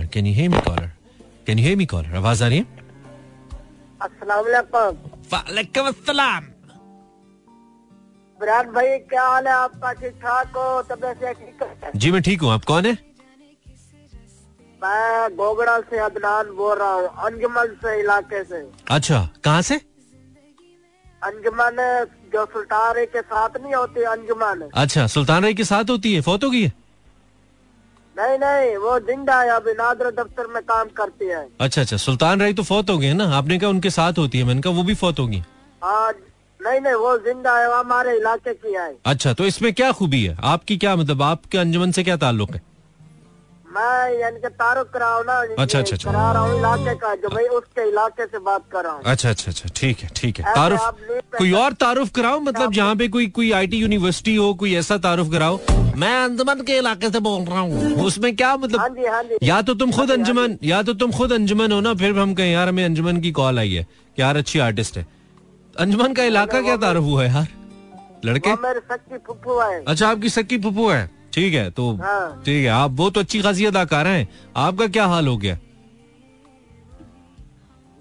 [0.08, 0.90] can you hear me caller
[1.50, 2.64] can you hear me caller आवाज़ आ रही है?
[4.02, 4.44] अस्सलाम
[5.32, 6.44] वालेकुम अस्सलाम।
[8.40, 9.92] विराट भाई क्या हाल है आपका?
[9.92, 10.82] ठीक ठाक हो?
[10.90, 11.90] तबियत से ठीक है?
[11.96, 12.92] जी मैं ठीक हूँ। आप कौन है?
[14.82, 19.80] मैं गोगड़ा से अदनान बोल रहा हूँ अंजुमन से इलाके से। अच्छा कहाँ से?
[21.30, 21.76] अंजमन
[22.32, 26.20] जो सुल्तान के साथ नहीं होती अंजुमन अच्छा सुल्तान के साथ होती है?
[26.20, 26.72] फोत होगी है?
[28.16, 32.40] नहीं नहीं वो ज़िंदा है अभी नादर दफ्तर में काम करती है। अच्छा अच्छा सुल्तान
[32.40, 33.24] राय तो फौत हो गए ना?
[33.36, 35.42] आपने कहा उनके साथ होती है मैंने कहा वो भी फौत होगी।
[35.82, 36.12] हाँ
[36.60, 40.24] नहीं नहीं वो ज़िंदा है वो हमारे इलाके की है। अच्छा तो इसमें क्या खूबी
[40.24, 40.36] है?
[40.44, 42.62] आपकी क्या मतलब आपके अंजुमन से क्या ताल्लुक है?
[43.74, 47.28] मैं यानी कि तारुफ कराऊ ना अच्छा, अच्छा, अच्छा। करा रहा हूँ इलाके का जो
[47.34, 50.54] भाई उसके इलाके से बात कर रहा हूँ अच्छा अच्छा अच्छा ठीक है ठीक है।
[50.54, 50.96] तारुफ
[51.38, 52.40] कोई और तारुफ कराओ?
[52.40, 55.58] मतलब जहाँ पे कोई कोई आईटी यूनिवर्सिटी हो कोई ऐसा तारुफ कराओ?
[55.96, 59.38] मैं अंजुमन के इलाके से बोल रहा हूँ। उसमें क्या हाँ मतलब जी हाँ जी।
[59.48, 61.94] या तो तुम खुद हाँ जी, हाँ अंजुमन या तो तुम खुद अंजुमन हो ना
[61.94, 63.82] फिर हम कहें यार हमें अंजुमन की कॉल आई है।
[64.16, 65.06] कि यार अच्छी आर्टिस्ट है।
[65.78, 67.48] अंजुमन का इलाका क्या तारुफ हुआ है यार?
[68.24, 68.54] लड़के?
[68.62, 71.19] मेरे सच्ची फुफ्फू है। अच्छा आपकी सक्की पप्पू है?
[71.32, 75.06] ठीक है तो हाँ। ठीक है आप वो तो अच्छी खासी अदाकार हैं। आपका क्या
[75.06, 75.58] हाल हो गया?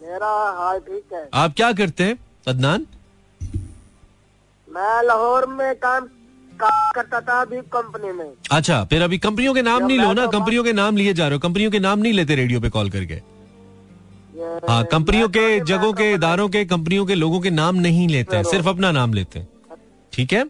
[0.02, 2.86] मेरा हाल ठीक है। आप क्या करते हैं अदनान?
[4.68, 6.08] मैं लाहौर में काम
[6.60, 10.26] काम करता था अभी कंपनी में। अच्छा फिर अभी कंपनियों के नाम नहीं लो ना?
[10.28, 12.90] कंपनियों के नाम लिए जा रहे हो कंपनियों के नाम नहीं लेते रेडियो पे कॉल
[12.90, 13.22] करके?
[14.70, 18.44] हाँ कंपनियों के जगहों के इदारों के कंपनियों के लोगों के नाम नहीं लेते हैं
[18.46, 19.49] सिर्फ़ अपना नाम लेते हैं।
[20.14, 20.44] ठीक है?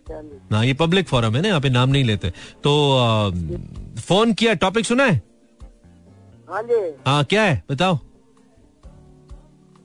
[0.51, 2.29] ना ये पब्लिक फोरम है ना यहाँ पे नाम नहीं लेते।
[2.63, 3.31] तो
[3.99, 5.21] फ़ोन किया टॉपिक सुना है?
[6.49, 7.63] हाँ जी। हाँ क्या है?
[7.71, 7.99] बताओ।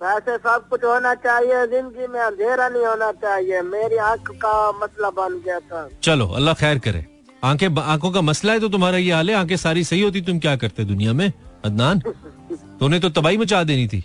[0.01, 5.11] वैसे सब कुछ होना चाहिए ज़िंदगी में अंधेरा नहीं होना चाहिए। मेरी आँख का मसला
[5.11, 7.05] बन गया था। चलो अल्लाह खैर करे।
[7.45, 10.39] आँखें आँखों का मसला है तो तुम्हारा ये हाल है आँखें सारी सही होती तुम
[10.39, 11.33] क्या करते दुनिया में?
[11.65, 12.01] अदनान
[12.81, 14.05] तूने तो तबाही मचा देनी थी।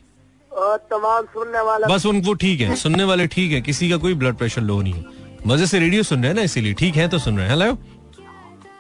[0.52, 4.14] और तमाम सुनने वाला बस उनको ठीक है सुनने वाले ठीक है किसी का कोई
[4.14, 7.08] ब्लड प्रेशर लो नहीं है। मज़े से रेडियो सुन रहे हैं ना इसीलिए ठीक है
[7.10, 7.74] तो सुन रहे हैं। हेलो?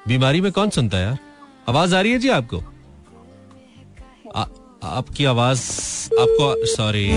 [0.07, 1.17] बीमारी में कौन सुनता है यार?
[1.69, 2.57] आवाज़ आ रही है जी आपको?
[4.35, 4.45] आ,
[4.97, 5.61] आपकी आवाज़
[6.21, 7.07] आपको सॉरी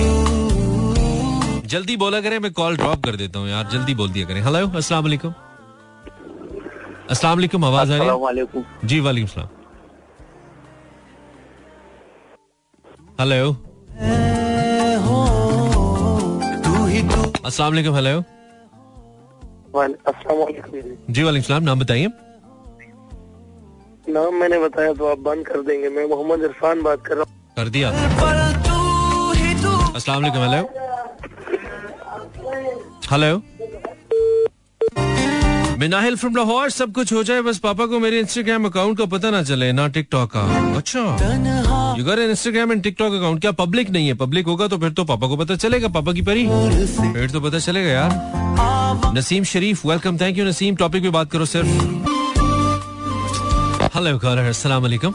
[1.68, 4.68] जल्दी बोला करें मैं कॉल ड्रॉप कर देता हूँ यार। जल्दी बोल दिया करें। हेलो
[4.68, 5.33] अस्सलाम वालेकुम।
[7.11, 8.64] अस्सलाम वालेकुम आवाज़ आ रही है?
[8.85, 9.48] जी वालेकुम सलाम।
[13.20, 13.57] हेलो?
[17.44, 18.22] अस्सलाम वालेकुम हेलो?
[19.75, 22.09] जी वालेकुम नाम बताइए।
[24.09, 27.33] नाम मैंने बताया तो आप बंद कर देंगे। मैं मोहम्मद इरफान बात कर रहा हूँ।
[27.57, 27.91] कर दिया।
[29.91, 30.63] अस्सलाम वालेकुम hello.
[33.11, 33.43] Hello.
[35.79, 39.31] Minahil from Lahore सब कुछ हो जाए बस पापा को मेरे इंस्टाग्राम अकाउंट का पता
[39.31, 40.41] ना चले ना टिकटॉक का।
[40.77, 41.01] अच्छा।
[41.99, 44.15] You got Instagram and TikTok account क्या पब्लिक नहीं है?
[44.17, 46.47] पब्लिक होगा तो फिर तो पापा को पता चलेगा पापा की परी।
[47.13, 48.11] फिर तो पता चलेगा यार।
[48.94, 50.76] Naseem Sharif welcome thank you Naseem.
[50.76, 51.64] Topic पे बात करो सर
[53.94, 55.14] हेलो अस्सलाम वालेकुम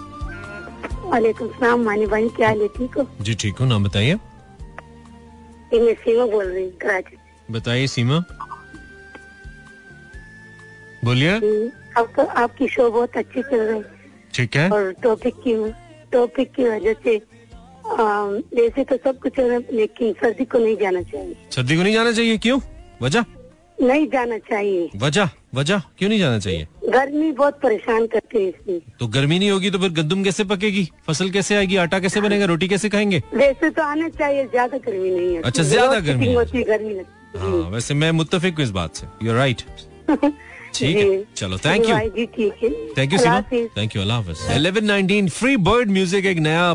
[1.11, 2.67] वालेकुम सलाम मानी भाई क्या हाल है?
[2.67, 3.07] ठीक हो?
[3.21, 3.67] जी ठीक हूँ.
[3.69, 4.13] नाम बताइए।
[5.73, 7.17] मैं सीमा बोल रही हूँ कराची।
[7.51, 8.19] बताइए सीमा।
[11.05, 13.83] बोलिए। हम्म, आपका आपकी शो बहुत अच्छी चल रही है।
[14.33, 15.55] ठीक है। और टॉपिक की
[16.11, 17.15] टॉपिक की वजह से
[17.87, 22.37] वैसे तो सब कुछ लेकिन सर्दी को नहीं जाना चाहिए। सर्दी को नहीं जाना चाहिए
[22.37, 22.59] क्यों?
[23.01, 23.23] वजह?
[23.81, 25.29] नहीं जाना चाहिए। वजह?
[25.55, 25.81] वजह?
[25.97, 26.67] क्यों नहीं जाना चाहिए?
[26.89, 30.87] गर्मी बहुत परेशान करती है इसलिए। तो गर्मी नहीं होगी तो फिर गंदुम कैसे पकेगी?
[31.07, 31.75] फ़सल कैसे आएगी?
[31.75, 32.45] आटा कैसे बनेगा?
[32.45, 33.21] रोटी कैसे खाएँगे?
[33.33, 36.97] वैसे तो आना चाहिए ज़्यादा गर्मी नहीं है। अच्छा, ज़्यादा गर्मी होती गर्मी
[37.37, 39.61] हाँ। वैसे मैं मुत्तफिक हूँ इस बात से। यू राइट
[40.75, 44.37] ठीक है चलो थैंक यू ठीक है। थैंक यू अल्लाह सीमा। थैंक यू अल्लाह हाफिज।
[44.57, 46.73] 1119 फ्री बर्ड म्यूज़िक एक नया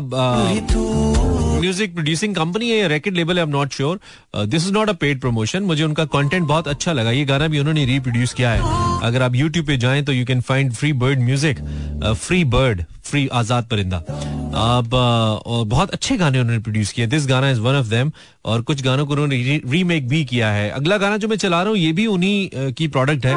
[1.63, 3.99] म्यूज़िक प्रोड्यूसिंग कंपनी है racket label I am not sure
[4.37, 7.59] this is not a paid promotion मुझे उनका कंटेंट बहुत अच्छा लगा। ये गाना भी
[7.59, 11.19] उन्होंने रीप्रोड्यूस किया है। अगर आप यूट्यूब पे जाएँ तो you can find free bird
[11.21, 11.59] music
[12.03, 17.27] free bird free आज़ाद परिंदा अब uh, और बहुत अच्छे गाने उन्होंने प्रोड्यूस किए दिस
[17.27, 18.11] गाना इज़ वन ऑफ़ देम
[18.45, 21.69] और कुछ गानों को उन्होंने रीमेक भी किया है। अगला गाना जो मैं चला रहा
[21.69, 23.35] हूँ ये भी उन्हीं uh, की प्रोडक्ट है।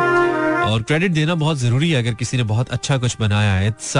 [0.67, 3.93] और क्रेडिट देना बहुत ज़रूरी है अगर किसी ने बहुत अच्छा कुछ बनाया है। इट्स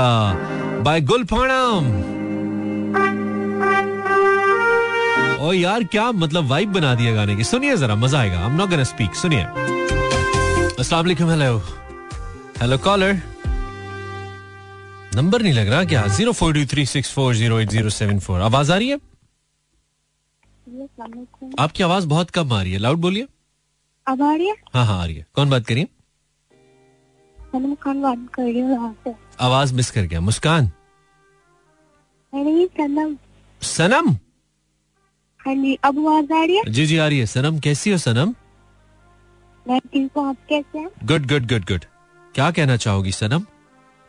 [0.85, 1.93] बाय गुलफाणम
[5.47, 7.45] ओ यार क्या मतलब वाइब बना दिया गाने की?
[7.45, 11.59] सुनिए जरा मज़ा आएगा। I am not gonna speak सुनिए। अस्सलाम वालेकुम हेलो
[12.61, 13.13] हेलो कॉलर
[15.15, 16.07] नंबर नहीं लग रहा क्या?
[16.17, 18.41] Zero four two three six four zero eight zero seven four.
[18.41, 18.99] आवाज़ आ रही है?
[21.59, 23.27] आपकी आवाज़ बहुत कम आ रही है। लाउड बोलिए।
[24.07, 24.57] अब आ रही है?
[24.75, 25.89] हाँ हाँ आ रही है। कौन बात करिए?
[27.55, 28.95] बात कर रही हूँ
[29.41, 30.71] आवाज़ मिस कर गया। मुस्कान?
[32.33, 33.17] सनम।
[33.63, 34.17] सनम?
[35.47, 36.63] हाँ जी अब आवाज़ आ रही है?
[36.69, 38.35] जी जी आ रही है। सनम कैसी हो सनम?
[39.69, 40.89] मैं ठीक हूँ आप कैसे हैं?
[41.05, 41.85] गुड गुड गुड गुड
[42.35, 43.43] क्या कहना चाहोगी सनम?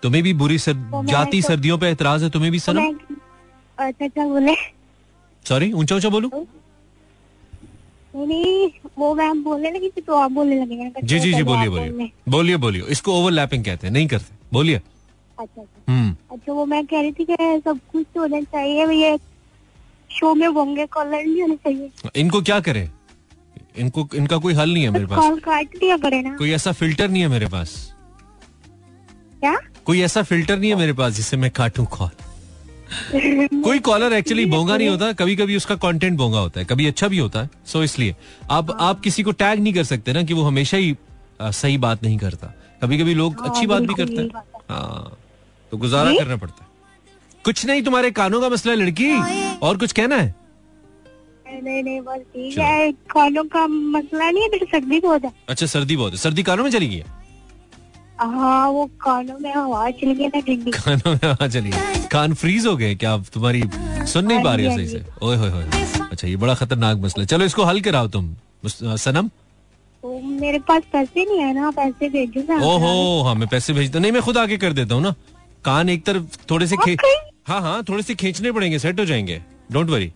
[0.03, 2.81] तुम्हें भी बुरी सर, तो जाती तो- सर्दियों पे एतराज़ है तुम्हें भी तो सनम?
[2.81, 2.93] मैं
[3.77, 4.55] अच्छा अच्छा बोले।
[5.45, 6.31] सॉरी ऊँचा ऊँचा बोलू?
[8.15, 12.11] नहीं वो मैम बोलने लगी थी तो आप बोलने लगे जी जी जी बोलिए बोलिए।
[12.29, 16.85] बोलिए बोलिए। इसको ओवरलैपिंग कहते हैं नहीं करते। बोलिए। अच्छा अच्छा। हम्म। अच्छा वो मैं
[16.85, 19.17] कह रही थी कि सब कुछ तो होना चाहिए ये
[20.19, 22.89] शो में होंगे कॉलर नहीं होने चाहिए। इनको क्या करें?
[23.77, 26.71] इनको इनका कोई हल नहीं है मेरे पास। कॉल काट दिया करे ना। कोई ऐसा
[26.71, 27.93] फ़िल्टर नहीं है मेरे पास।
[29.39, 29.57] क्या?
[29.85, 32.09] कोई ऐसा फ़िल्टर नहीं है मेरे पास जिससे मैं काटूं कॉल।
[33.63, 37.07] कोई कॉलर एक्चुअली बोंगा नहीं होता कभी कभी उसका कंटेंट बोंगा होता है कभी अच्छा
[37.07, 38.15] भी होता है सो so इसलिए।
[38.51, 40.95] आप आप किसी को टैग नहीं कर सकते ना कि वो हमेशा ही
[41.41, 44.29] आ, सही बात नहीं करता। कभी कभी लोग हाँ, अच्छी बात भी करते हैं।
[44.69, 45.17] हाँ।
[45.71, 46.66] तो गुजारा करना पड़ता है।
[47.47, 49.11] कुछ नहीं तुम्हारे कानों का मसला है लड़की।
[49.67, 50.35] और कुछ कहना है?
[51.53, 55.95] नहीं नहीं बस ठीक है। खानों का मसला नहीं है सर्दी बहुत है। अच्छा सर्दी
[55.97, 57.15] बहुत है। सर्दी कानों में चली गई है?
[58.19, 62.33] हाँ वो कानों में हवा चल गई ना ठंडी कानों में हवा चली गई। कान
[62.33, 63.11] फ्रीज हो गए क्या?
[63.13, 63.63] आप तुम्हारी
[64.11, 65.63] सुन नहीं पा रही हो हाँ सही से। ओए होए होए।
[66.11, 69.29] अच्छा ये बड़ा खतरनाक मसला है। चलो इसको हल कराओ तुम। सनम?
[70.41, 74.11] मेरे पास पैसे नहीं है ना पैसे भेजो ना। ओहो हाँ मैं पैसे भेजता नहीं
[74.11, 75.13] मैं खुद आके कर देता हूँ ना।
[75.65, 77.26] कान एक तरफ़ थोड़े से खे Okay.
[77.47, 80.11] हाँ हाँ थोड़े से खींचने पड़ेंगे सेट हो जाएँगे। डोंट वरी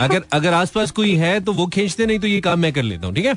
[0.00, 3.06] अगर अगर आसपास कोई है तो वो खींचते नहीं तो ये काम मैं कर लेता
[3.06, 3.34] हूँ ठीक है?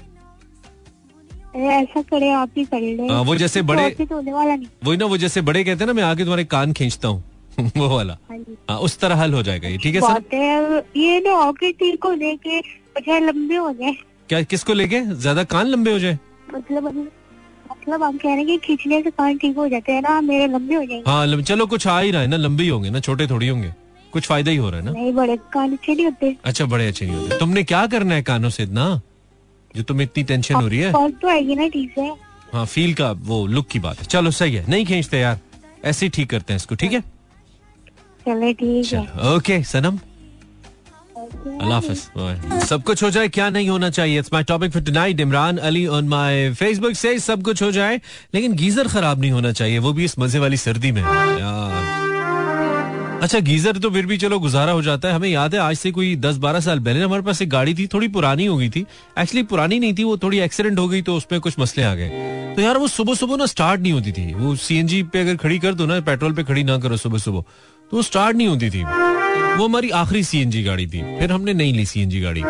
[1.55, 5.17] ऐसा करे आप ही कर ले। हाँ, वो जैसे बड़े- तो नहीं। वही ना वो
[5.17, 7.23] जैसे बड़े कहते हैं ना मैं आगे तुम्हारे कान खींचता हूँ।
[7.77, 10.83] वो वाला। हाँ जी। हाँ उस तरह हल हो जाएगा ये ठीक है सर?
[10.97, 13.95] ये ना होके हो कि लंबे हो जाए।
[14.29, 15.01] क्या किसको लेके?
[15.01, 16.19] ज़्यादा कान लंबे हो जाए?
[16.53, 17.11] मतलब
[17.71, 20.47] मतलब हम कह रहे हैं कि खींचने से कान ठीक हो जाते हैं ना मेरे
[20.47, 22.89] लंबे हो जाएँगे। हाँ लम, चलो कुछ आ ही रहा है ना लंबे ही होंगे
[22.89, 23.73] ना छोटे थोड़ी होंगे।
[24.13, 24.91] कुछ फ़ायदा ही हो रहा है ना?
[24.91, 28.21] नहीं बड़े कान अच्छे नहीं होते। अच्छा बड़े अच्छे नहीं होते। तुमने क्या करना है
[28.21, 29.01] कानों से इतना?
[29.75, 32.01] जो तुम्हें इतनी टेंशन हो रही है। तो आएगी ना ठीक से।
[32.53, 35.39] हाँ फील का वो लुक की बात है। चलो सही है। नहीं खींचते यार।
[35.85, 37.01] ऐसे ही ठीक करते हैं इसको ठीक है?
[38.25, 39.99] चले ठीक है। ओके सनम।
[41.51, 44.19] अल्लाह हाफिज सब कुछ हो जाए, क्या नहीं होना चाहिए?
[44.19, 48.01] It's my topic for tonight Imran Ali on my Facebook से सब कुछ हो जाए,
[48.35, 51.03] लेकिन गीजर खराब नहीं होना चाहिए, वो भी इस मज़े वाली सर्दी में।
[53.21, 55.91] अच्छा गीजर तो फिर भी चलो गुजारा हो जाता है। हमें याद है, आज से
[55.91, 58.85] कोई दस बारह साल पहले हमारे पास एक गाड़ी थी, थोड़ी पुरानी हो गई थी।
[59.19, 62.09] एक्चुअली पुरानी नहीं थी, वो थोड़ी एक्सीडेंट हो गई तो उसमें कुछ मसले आ गए।
[62.55, 65.59] तो यार वो सुबह सुबह ना स्टार्ट नहीं होती थी। वो सीएनजी पे अगर खड़ी
[65.59, 67.43] कर दो ना पेट्रोल पे खड़ी ना करो सुबह सुबह
[67.91, 68.83] तो वो स्टार्ट नहीं होती थी।
[69.59, 72.43] वो हमारी आखिरी सीएनजी गाड़ी थी। फिर हमने नहीं ली सीएनजी गाड़ी।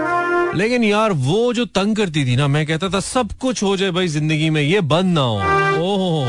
[0.55, 3.91] लेकिन यार वो जो तंग करती थी ना मैं कहता था सब कुछ हो जाए
[3.91, 5.37] भाई ज़िंदगी में ये बंद ना हो।
[5.85, 6.25] ओहो।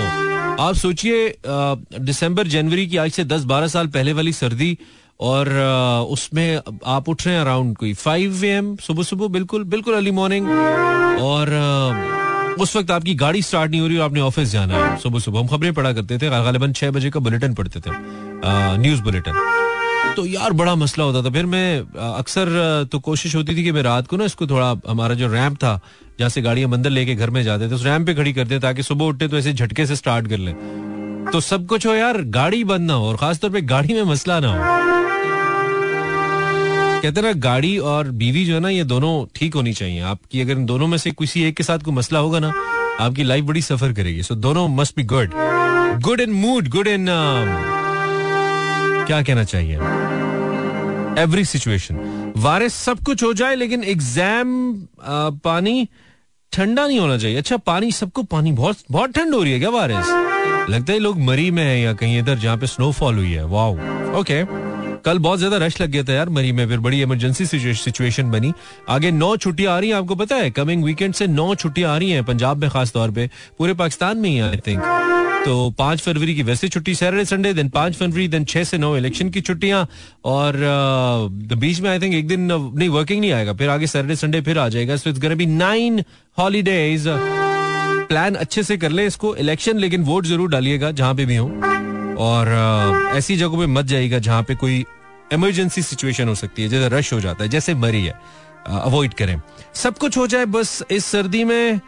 [0.60, 4.76] आप सोचिए दिसंबर जनवरी की आज से 10-12 साल पहले वाली सर्दी
[5.20, 9.94] और आ, उसमें आप उठ रहे हैं अराउंड कोई फाइव एम सुबह सुबह बिल्कुल बिल्कुल
[9.94, 10.48] अर्ली मॉर्निंग
[11.20, 14.96] और आ, उस वक्त आपकी गाड़ी स्टार्ट नहीं हो रही और आपने ऑफ़िस जाना है।
[14.98, 17.90] सुबह सुबह हम खबरें पढ़ा करते थे छह बजे का बुलेटिन पढ़ते थे
[18.82, 19.59] न्यूज़ बुलेटिन
[20.16, 22.48] तो यार बड़ा मसला होता था। फिर मैं अक्सर
[22.92, 25.80] तो कोशिश होती थी कि मैं रात को ना इसको थोड़ा, हमारा जो रैम्प था,
[26.18, 28.82] जहाँ से गाड़ियाँ मंदिर लेके घर में जाते थे, उस रैम्प पे खड़ी करते ताकि
[28.82, 30.52] सुबह उठे तो ऐसे झटके से स्टार्ट कर ले।
[31.32, 34.38] तो सब कुछ हो यार, गाड़ी बंद ना हो और खासतौर पर गाड़ी में मसला
[34.40, 34.78] ना हो।
[37.02, 40.52] कहते ना, गाड़ी और बीवी जो है ना, ये दोनों ठीक होनी चाहिए। आपकी अगर
[40.52, 42.52] इन दोनों में से किसी एक के साथ कोई मसला होगा ना,
[43.00, 45.30] आपकी लाइफ बड़ी सफ़र करेगी। सो दोनों must be good
[46.02, 47.06] good in mood good in
[49.10, 49.76] क्या कहना चाहिए?
[51.18, 54.52] एवरी सिचुएशन वारिस सब कुछ हो जाए, लेकिन एग्ज़ाम
[55.44, 55.88] पानी
[56.52, 59.70] ठंडा नहीं होना चाहिए। अच्छा पानी, सबको पानी बहुत बहुत ठंड हो रही है क्या
[59.70, 60.70] वारिस?
[60.70, 63.76] लगता है लोग मरी में है या कहीं इधर जहाँ पे स्नोफॉल हुई है। वाओ
[64.20, 64.44] ओके
[65.04, 68.52] कल बहुत ज़्यादा रश लग गया था यार मरी में, फिर बड़ी इमरजेंसी सिचुएशन बनी।
[68.88, 71.96] आगे नौ छुट्टियाँ आ रही हैं, आपको पता है कमिंग वीकेंड से नौ छुट्टियाँ आ
[71.96, 74.82] रही हैं, पंजाब में खास तौर पे। पूरे पाकिस्तान में ही आई थिंक
[75.44, 78.96] तो पाँच फरवरी की वैसे छुट्टी, सैटरडे, संडे देन पाँच फरवरी देन छह से नौ
[78.96, 79.86] इलेक्शन की छुट्टियाँ
[80.24, 80.56] और
[81.56, 84.58] बीच में आई थिंक एक दिन नहीं वर्किंग नहीं आएगा, फिर आगे सैटरडे, संडे फिर
[84.58, 86.04] आ जाएगा so it's be nine
[86.38, 87.04] holidays
[88.08, 91.46] plan अच्छे से कर ले इसको इलेक्शन लेकिन वोट ज़रूर डालिएगा जहाँ पे भी हो
[92.20, 92.48] और
[93.16, 94.84] ऐसी जगहों पे मत जाइएगा जहाँ पे कोई
[95.32, 98.14] इमरजेंसी सिचुएशन हो सकती है, जैसे रश हो जाता है, जैसे मरी है
[98.68, 99.40] अवॉइड करें।
[99.74, 101.80] सब कुछ हो जाए बस इस सर्दी में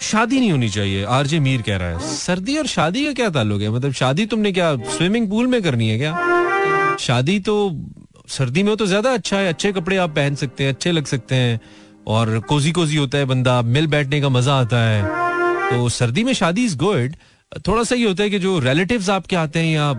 [0.00, 3.62] शादी नहीं होनी चाहिए। आरजे मीर कह रहा है। सर्दी और शादी का क्या ताल्लुक
[3.62, 3.70] है?
[3.70, 6.96] मतलब शादी तुमने क्या स्विमिंग पूल में करनी है क्या?
[7.00, 7.56] शादी तो
[8.28, 11.06] सर्दी में हो तो ज़्यादा अच्छा है। अच्छे कपड़े आप पहन सकते हैं, अच्छे लग
[11.06, 11.60] सकते हैं।
[12.06, 16.32] और कोजी कोजी होता है बंदा, मिल बैठने का मज़ा आता है। तो सर्दी में
[16.32, 17.14] शादी इज़ गुड
[17.52, 19.90] थोड़ा सा ये होता है कि जो रिलेटिव्स आपके आते हैं या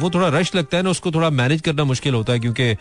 [0.00, 2.74] वो थोड़ा रश लगता है ना, उसको थोड़ा मैनेज करना मुश्किल होता है क्योंकि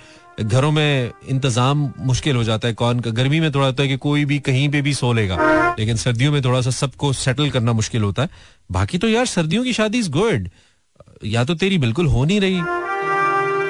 [0.44, 4.26] घरों में इंतज़ाम मुश्किल हो जाता है। कौन, गर्मी में थोड़ा होता है कि कोई
[4.26, 5.38] भी कहीं पे भी सो लेगा,
[5.80, 8.30] लेकिन सर्दियों में थोड़ा सा सबको सेटल करना मुश्किल होता है।
[8.72, 10.50] बाकी तो यार, सर्दियों की शादी इज़ गुड
[11.26, 12.60] या तो तेरी बिल्कुल हो नहीं रही,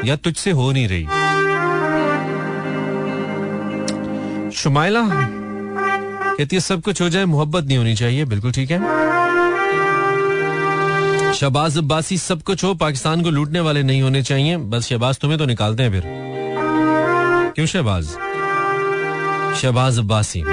[0.10, 1.06] या तुझसे हो नहीं रही।
[4.54, 5.02] शुमाइला
[6.32, 9.21] कहती है, सब कुछ हो जाए, मोहब्बत नहीं होनी चाहिए। बिल्कुल ठीक है।
[11.36, 15.40] शहबाज, अब्बासी सब कुछ हो, पाकिस्तान को लूटने वाले नहीं होने चाहिए। बस शहबाज, तुम्हें
[15.40, 16.04] तो निकालते हैं फिर।
[17.56, 18.06] क्यों शहबाज?
[19.62, 20.44] शहबाज, अब्बासी।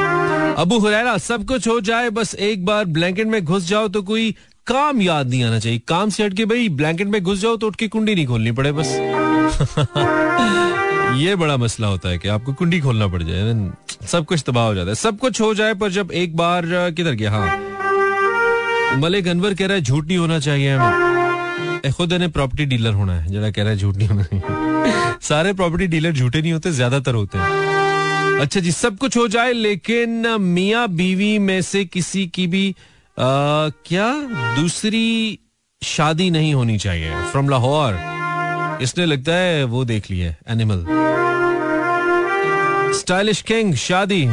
[0.58, 4.34] अबू हुरैरा, सब कुछ हो जाए, बस एक बार ब्लैंकेट में घुस जाओ तो कोई
[4.66, 7.66] काम याद नहीं आना चाहिए। काम से हट के भाई, ब्लैंकेट में घुस जाओ तो
[7.66, 8.88] उठ के कुंडी नहीं खोलनी पड़े, बस।
[11.18, 13.70] ये बड़ा मसला होता है कि आपको कुंडी खोलना पड़ जाए
[14.06, 17.10] सब कुछ तबाह हो जाता है। सब कुछ हो जाए पर जब एक बार किधर
[17.10, 17.30] गया?
[17.30, 17.67] हाँ।
[18.96, 23.14] मलिक अनवर कह रहा है झूठ नहीं होना चाहिए हमें। खुद ने प्रॉपर्टी डीलर होना
[23.14, 26.70] है जरा कह रहा है झूठ नहीं होना चाहिए। सारे प्रॉपर्टी डीलर झूठे नहीं होते
[26.72, 32.26] ज़्यादातर होते हैं। अच्छा जी सब कुछ हो जाए लेकिन मियाँ बीवी में से किसी
[32.26, 33.24] की भी आ,
[33.86, 34.12] क्या
[34.56, 35.38] दूसरी
[35.82, 37.10] शादी नहीं होनी चाहिए?
[37.30, 37.98] फ्रॉम लाहौर
[38.82, 40.84] इसने लगता है वो देख लिया एनिमल
[42.98, 44.24] स्टाइलिश किंग शादी।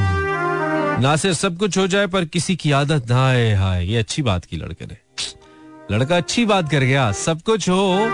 [0.99, 4.45] नासिर सब कुछ हो जाए, पर किसी की आदत ना आए। हाय, ये अच्छी बात
[4.45, 4.97] की लड़के ने।
[5.91, 8.09] लड़का अच्छी बात कर गया, सब कुछ हो,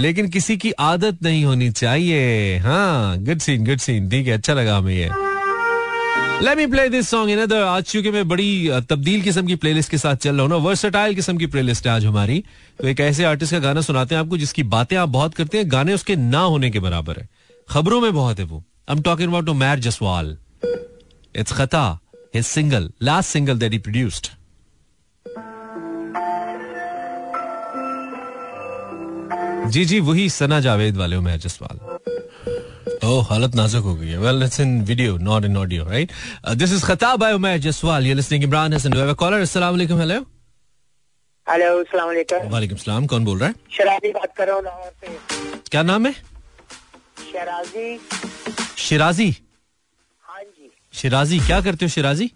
[0.00, 4.54] लेकिन किसी की आदत नहीं होनी चाहिए। हाँ गुड सीन गुड सीन ठीक है अच्छा
[4.54, 5.10] लगा हमें ये।
[6.42, 9.98] Let me play this song in आज चूँकि मैं बड़ी तब्दील किस्म की प्लेलिस्ट के
[9.98, 12.44] साथ चल रहा हूँ ना वर्सटाइल किस्म की प्लेलिस्ट है आज हमारी।
[12.80, 15.70] तो एक ऐसे आर्टिस्ट का गाना सुनाते हैं आपको, जिसकी बातें आप बहुत करते हैं,
[15.72, 17.28] गाने उसके ना होने के बराबर है।
[17.70, 20.36] खबरों में बहुत है वो। I am talking about Mair Jaswal
[21.34, 21.98] It's Khata,
[22.30, 24.26] his single, last single that he produced.
[29.74, 31.78] जी जी वही सना जावेद वाले उमेर जसवाल।
[33.08, 36.12] ओह हालत नाजुक हो गई है। Well it's in video not in audio right
[36.56, 40.00] this is खताब by Umer Jaswal you listening Imran Hasan we have caller अस्सलाम वालेकुम
[40.00, 40.18] हेलो
[41.46, 43.54] हेलो अस्सलाम वालेकुम वालेकुम सलाम कौन बोल रहा है?
[43.78, 46.12] शराजी बात कर रहा हूँ लाहौर से। क्या नाम है?
[47.32, 47.98] शराजी।
[48.78, 49.30] शिराजी।
[50.94, 52.26] शिराजी क्या करते हो शिराजी?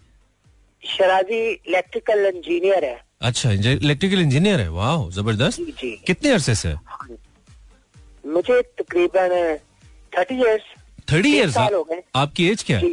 [0.83, 4.69] शिराजी इलेक्ट्रिकल इंजीनियर है। अच्छा इलेक्ट्रिकल इंजीनियर है?
[4.69, 5.59] वाह ज़बरदस्त।
[6.07, 6.73] कितने अरसे से?
[8.25, 9.57] मुझे तकरीबन
[10.13, 10.63] थर्टी इयर्स
[11.11, 12.83] थर्टी ईयर्स साल हो गए। आपकी एज क्या है?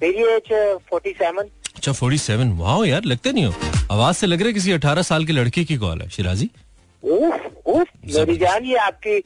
[0.00, 0.52] मेरी एज
[0.90, 3.52] फोर्टी सेवन अच्छा फोर्टी सेवन वाह यार लगते नहीं हो।
[3.92, 6.50] आवाज़ से लग रहा है किसी अठारह साल के लड़के की कॉल है। शिराजी?
[7.02, 9.18] उफ उफ मेरी जान ये आपकी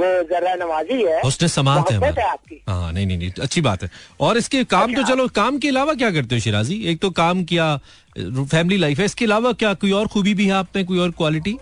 [0.00, 3.82] वो जरा नवाजी है। उसने समात है है आपकी। हाँ नहीं नहीं नहीं अच्छी बात
[3.82, 6.82] है। और इसके काम तो चलो काम के अलावा क्या करते हो शिराजी?
[6.90, 7.76] एक तो काम किया
[8.18, 11.10] फैमिली लाइफ है। इसके अलावा क्या कोई और खूबी भी है आप में कोई और
[11.18, 11.58] क्वालिटी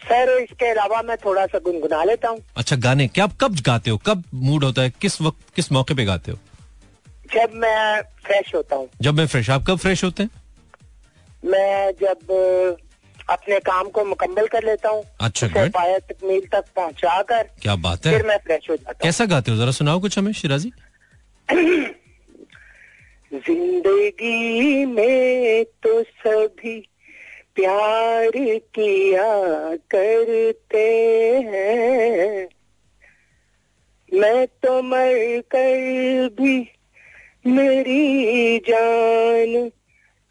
[0.00, 3.90] सर इसके अलावा मैं थोड़ा सा गुनगुना लेता हूँ। अच्छा गाने क्या आप कब गाते
[3.90, 3.96] हो?
[4.06, 4.92] कब मूड होता है?
[5.00, 6.38] किस वक्त किस मौके पे गाते हो?
[7.34, 10.30] जब मैं फ्रेश होता हूँ। जब मैं फ्रेश आप कब फ्रेश होते हैं?
[11.44, 12.76] मैं जब
[13.30, 15.46] अपने काम को मुकम्मल कर लेता हूँ। अच्छा.
[15.68, 18.12] पाया तकमील तक पहुँचा कर क्या बात है?
[18.12, 19.56] फिर मैं फ्रेश हो जाता हूँ। कैसा गाते हो?
[19.56, 20.72] जरा सुनाओ कुछ हमें शिराजी।
[23.34, 26.88] ज़िंदगी में तो सभी
[27.54, 28.30] प्यार
[28.74, 29.28] किया
[29.76, 30.88] करते
[31.46, 32.48] हैं।
[34.20, 36.70] मैं तो मर कर भी
[37.46, 39.68] मेरी जान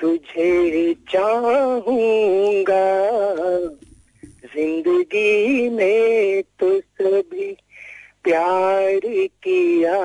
[0.06, 2.84] तुझे चाहूँगा।
[4.54, 7.48] ज़िंदगी में तो सभी
[8.24, 9.00] प्यार
[9.46, 9.98] किया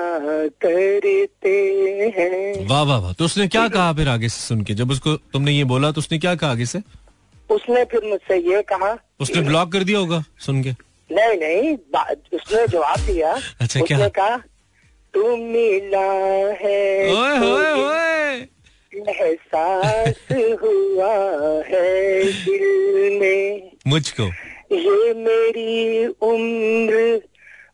[0.65, 1.53] करते
[2.17, 4.73] हैं। वाह वाह वाह। तो उसने क्या कहा फिर आगे से सुन के?
[4.73, 6.81] जब उसको तुमने ये बोला तो उसने क्या कहा आगे से?
[7.49, 10.71] उसने फिर मुझसे ये कहा उसने ब्लॉक कर दिया होगा सुन के।
[11.09, 11.77] नहीं नहीं
[12.33, 14.07] उसने जवाब दिया। अच्छा, उसने क्या?
[14.09, 14.37] कहा
[15.13, 16.07] तुम मिला
[16.61, 16.81] है
[17.13, 18.47] ओए तो ओए ओए।
[18.95, 20.15] एहसास
[20.63, 21.13] हुआ
[21.63, 24.23] है दिल में। मुझको।
[24.75, 27.21] ये मेरी उम्र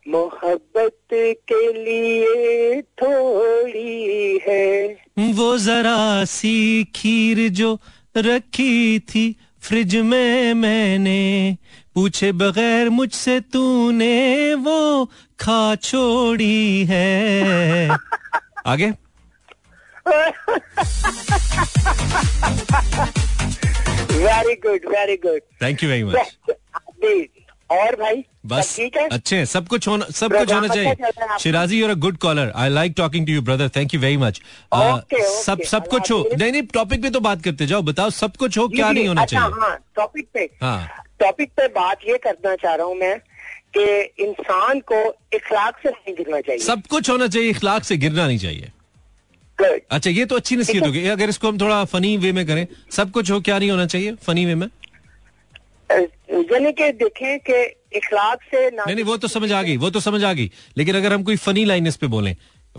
[0.07, 4.87] मोहब्बत के लिए थोड़ी है।
[5.19, 7.79] वो जरा सी खीर जो
[8.17, 11.57] रखी थी फ्रिज में मैंने।
[11.95, 15.05] पूछे बगैर मुझसे तूने वो
[15.39, 17.89] खा छोड़ी है।
[18.65, 19.06] आगे।
[24.13, 26.15] Very good very good thank you very much
[27.69, 29.07] और भाई बस ठीक है?
[29.11, 32.69] अच्छे सब कुछ होना सब कुछ होना है चाहिए। Shirazi you're a good caller I
[32.69, 34.41] like talking to you brother thank you very much
[34.73, 38.57] सब सब कुछ हो नहीं नहीं टॉपिक पे तो बात करते जाओ बताओ सब कुछ
[38.57, 39.61] हो क्या नहीं होना अच्छा, चाहिए?
[39.61, 43.17] हाँ टॉपिक पे। हाँ। टॉपिक पे बात ये करना चाह रहा हूँ मैं
[43.77, 43.83] कि
[44.23, 45.03] इंसान को
[45.35, 48.71] इखलाक से नहीं गिरना चाहिए। सब कुछ होना चाहिए इखलाक से गिरना नहीं चाहिए.
[49.61, 53.11] अच्छा ये तो अच्छी नसीहत होगी अगर इसको हम थोड़ा फनी वे में करें सब
[53.11, 54.67] कुछ हो क्या नहीं होना चाहिए फनी वे में?
[55.91, 57.63] यानी कि देखें कि
[57.97, 60.51] इखलाक से ना नहीं नहीं वो तो समझ आ गई वो तो समझ आ गई।
[60.77, 62.35] लेकिन अगर हम कोई फनी लाइन इस पे बोले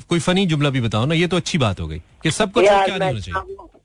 [0.09, 2.65] कोई फनी जुमला भी बताओ ना ये तो अच्छी बात हो गई कि सब कुछ
[2.65, 3.78] क्या नहीं होना चाहिए?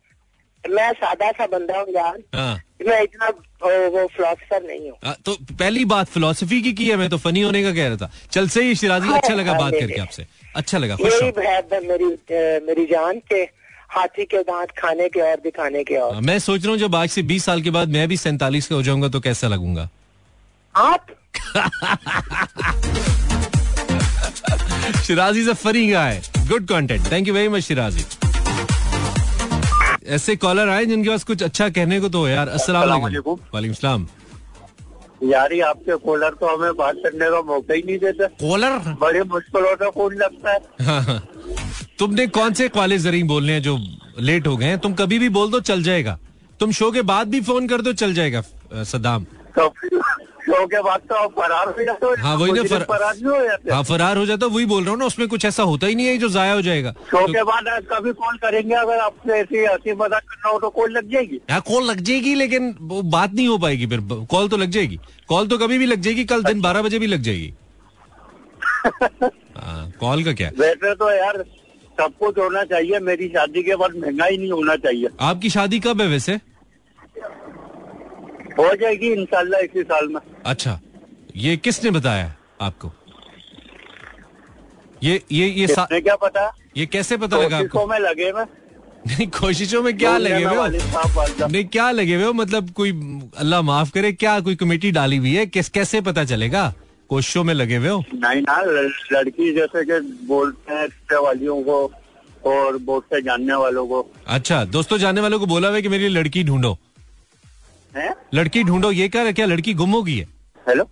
[0.69, 5.13] मैं सादा सा बंदा हूँ यार। हाँ। मैं इतना अ, वो फिलोसफर नहीं हूँ। आ,
[5.26, 6.95] तो पहली बात फिलोसफी की की है?
[6.97, 9.73] मैं तो फनी होने का कह रहा था। चल सही है, शिराजी अच्छा लगा बात
[9.73, 11.32] करके आपसे। अच्छा लगा खुश है
[11.88, 12.06] मेरी
[12.67, 13.41] मेरी जान के
[13.95, 16.95] हाथी के दांत खाने के और दिखाने के और। हाँ, मैं सोच रहा हूँ जब
[16.95, 19.89] आज से 20 साल के बाद मैं भी सैंतालीस का हो जाऊँगा तो कैसा लगूँगा?
[20.76, 21.06] आप?
[25.08, 28.04] शिराजी से funny guy good content thank you very much Shirazi.
[30.08, 33.74] ऐसे कॉलर आए जिनके पास कुछ अच्छा कहने को तो हो यार। अस्सलाम वालेकुम वालेकुम
[33.76, 34.08] सलाम
[35.24, 39.76] यार आपके कॉलर तो हमें बात करने का मौका ही नहीं देते। कॉलर बड़ी मुश्किलों
[39.76, 41.20] से फ़ोन लगता है। हाँ, हाँ।
[42.00, 43.78] तुमने कौन से कॉलेज ज़रिए बोलने हैं जो
[44.20, 44.80] लेट हो गए हैं?
[44.80, 46.18] तुम कभी भी बोल दो चल जाएगा।
[46.60, 48.42] तुम शो के बाद भी फ़ोन कर दो चल जाएगा
[48.84, 49.24] सद्दाम।
[49.58, 49.68] तो
[50.46, 52.84] शो के बाद तो फरार हो जाते हो हाँ वही ना फर...
[52.84, 53.84] फरार हो जाते हाँ?
[53.84, 56.18] फरार हो जाता वही बोल रहा हूँ ना उसमें कुछ ऐसा होता ही नहीं है
[56.18, 59.94] जो जाया हो जाएगा। शो तो- के बाद कभी कॉल करेंगे अगर आपसे ऐसी हँसी
[59.94, 63.48] मज़ाक करना हो तो कॉल लग जाएगी। हाँ कॉल लग जाएगी लेकिन वो बात नहीं
[63.48, 64.00] हो पाएगी फिर
[64.32, 67.08] कॉल तो लग जाएगी। कॉल तो कभी भी लग जाएगी कल दिन बारह बजे भी
[67.08, 67.54] लग जाएगी।
[69.58, 70.50] हाँ कॉल का क्या?
[70.60, 71.44] वैसे तो यार
[71.98, 76.02] सब कुछ होना चाहिए मेरी शादी के बाद महँगाई नहीं होना चाहिए। आपकी शादी कब
[76.02, 76.40] है वैसे?
[78.58, 80.80] हो जाएगी इनशाला इसी साल में। अच्छा
[81.36, 82.92] ये किसने बताया आपको?
[85.04, 86.52] ये ये ये सा, क्या पता?
[86.78, 88.46] ये कैसे पता लगा कोशिशों आपको में लगे में
[89.08, 92.91] नहीं कोशिशों में क्या लगे हुए। नहीं क्या लगे हुए मतलब कोई
[93.38, 95.45] अल्लाह माफ़ करे क्या कोई कमेटी डाली हुई है?
[95.47, 96.74] किस कैसे पता चलेगा?
[97.10, 98.04] कोशिशों में लगे हुए हो?
[98.14, 98.62] नहीं ना
[99.12, 101.91] लड़की जैसे कि बोलते हैं रिश्ते वालियों को
[102.45, 106.08] और बहुत से जानने वालों को। अच्छा दोस्तों जानने वालों को बोला हुआ कि मेरी
[106.10, 106.78] लड़की ढूंढो।
[108.34, 110.28] लड़की ढूंढो ये क्या क्या लड़की गुम हो गई है?
[110.68, 110.88] हेलो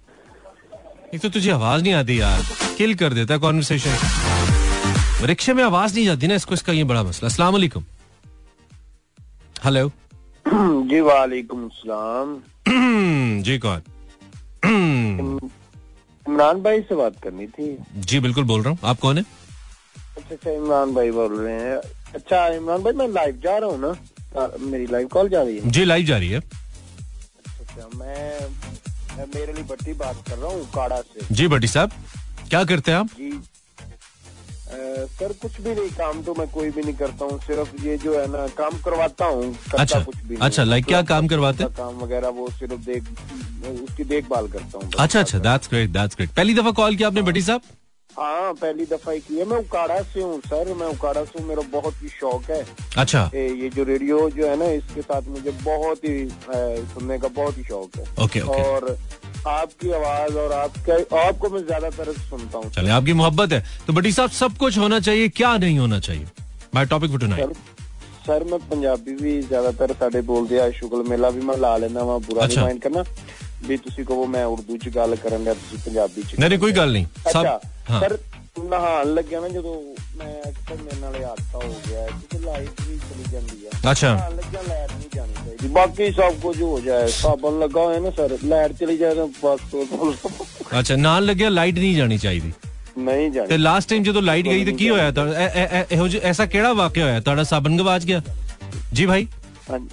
[1.13, 2.41] एक तो तुझे आवाज़ नहीं आती यार।
[2.77, 7.03] किल कर देता है कॉन्वर्सेशन रिक्शे में आवाज़ नहीं जाती ना इसको इसका ये बड़ा
[7.03, 7.83] मसला। अस्सलाम वालेकुम।
[9.65, 9.89] हेलो
[10.91, 12.37] जी वालेकुम सलाम
[13.43, 13.81] जी कौन?
[16.25, 19.23] इमरान भाई से बात करनी थी। जी बिल्कुल बोल रहा हूँ। आप कौन है?
[20.17, 21.77] अच्छा अच्छा इमरान भाई बोल रहे हैं।
[22.15, 23.95] अच्छा इमरान भाई मैं लाइव जा रहा हूँ ना?
[24.59, 26.41] मेरी लाइव कॉल जा रही है। जी लाइव जा रही है।
[27.71, 28.47] अच्छा मैं,
[29.17, 31.91] मैं मेरे लिए बट्टी बात कर रहा हूँ काड़ा से। जी भट्टी साहब
[32.49, 33.09] क्या करते हैं आप?
[33.17, 33.31] जी।
[35.19, 38.13] सर कुछ भी नहीं काम तो मैं कोई भी नहीं करता हूँ सिर्फ़ ये जो
[38.19, 41.63] है ना काम करवाता हूँ अच्छा, कुछ भी अच्छा, like क्या काम करवाते?
[41.63, 41.71] हैं?
[41.73, 43.09] काम वगैरह वो सिर्फ़ देख
[43.71, 47.21] उसकी देखभाल करता हूँ अच्छा अच्छा दैट्स ग्रेट दैट्स ग्रेट पहली दफ़ा कॉल किया आपने
[47.21, 47.61] भट्टी साहब?
[48.10, 51.46] हाँ पहली दफा ही की है मैं उकाड़ा से हूँ सर मैं उकाड़ा से हूँ
[51.48, 52.60] मेरा बहुत ही शौक है
[52.96, 56.58] अच्छा ए, ये जो रेडियो जो है ना इसके साथ मुझे बहुत ही अ,
[56.94, 58.96] सुनने का बहुत ही शौक है ओके ओके और
[59.48, 64.12] आपकी आवाज और आपका आपको मैं ज्यादातर सुनता हूँ चले आपकी मोहब्बत है तो भट्टी
[64.12, 66.26] साहब सब कुछ होना चाहिए क्या नहीं होना चाहिए
[66.74, 67.56] my topic for sir tonight
[68.26, 72.16] sir मैं ਪੰਜਾਬੀ ਵੀ ਜ਼ਿਆਦਾਤਰ ਸਾਡੇ ਬੋਲਦੇ ਆ ਸ਼ੁਗਲ ਮੇਲਾ ਵੀ ਮੈਂ ਲਾ ਲੈਣਾ ਵਾ
[72.20, 73.04] ਬੁਰਾ ਨਹੀਂ ਅੱਛਾ। ਮਾਈਂਡ ਕਰਨਾ
[73.67, 76.91] ਵੀ ਤੁਸੀਂ ਕਹੋ ਮੈਂ ਉਰਦੂ ਚ ਗੱਲ ਕਰਨ ਦਾ ਤੁਸੀਂ ਪੰਜਾਬੀ ਚ ਨਹੀਂ ਕੋਈ ਗੱਲ
[76.91, 77.59] ਨਹੀਂ ਅੱਛਾ
[77.91, 78.17] ਪਰ
[78.61, 79.73] ਨਹਾਣ ਲੱਗਿਆ ਨਾ ਜਦੋਂ
[80.17, 84.35] ਮੈਂ ਅਕਸਰ ਮੇਰੇ ਨਾਲ ਹਾਦਸਾ ਹੋ ਗਿਆ ਕਿਉਂਕਿ ਲਾਈਟ ਵੀ ਚਲੀ ਜਾਂਦੀ ਆ ਅੱਛਾ ਨਹਾਣ
[84.35, 88.37] ਲੱਗਿਆ ਲਾਈਟ ਨਹੀਂ ਜਾਣੀ ਚਾਹੀਦੀ ਬਾਕੀ ਸਭ ਕੁਝ ਹੋ ਜਾਏ ਸਾਬਣ ਲੱਗਾ ਹੋਇਆ ਨਾ ਸਰ
[88.43, 92.51] ਲਾਈਟ ਚਲੀ ਜਾਏ ਤਾਂ ਬਸ ਅੱਛਾ ਨਾਲ ਲੱਗਿਆ ਲਾਈਟ ਨਹੀਂ ਜਾਣੀ ਚਾਹੀਦੀ
[92.97, 95.25] ਨਹੀਂ ਜਾਣੀ ਤੇ ਲਾਸਟ ਟਾਈਮ ਜਦੋਂ ਲਾਈਟ ਗਈ ਤੇ ਕੀ ਹੋਇਆ ਤਾਂ
[95.91, 98.21] ਇਹੋ ਜਿਹਾ ਐਸਾ ਕਿਹੜਾ ਵਾਕਿਆ ਹੋਇਆ ਤੁਹਾਡਾ ਸਾਬਣ ਗਵਾਚ ਗਿਆ
[98.93, 99.27] ਜੀ ਭਾਈ
[99.71, 99.89] ਹਾਂਜੀ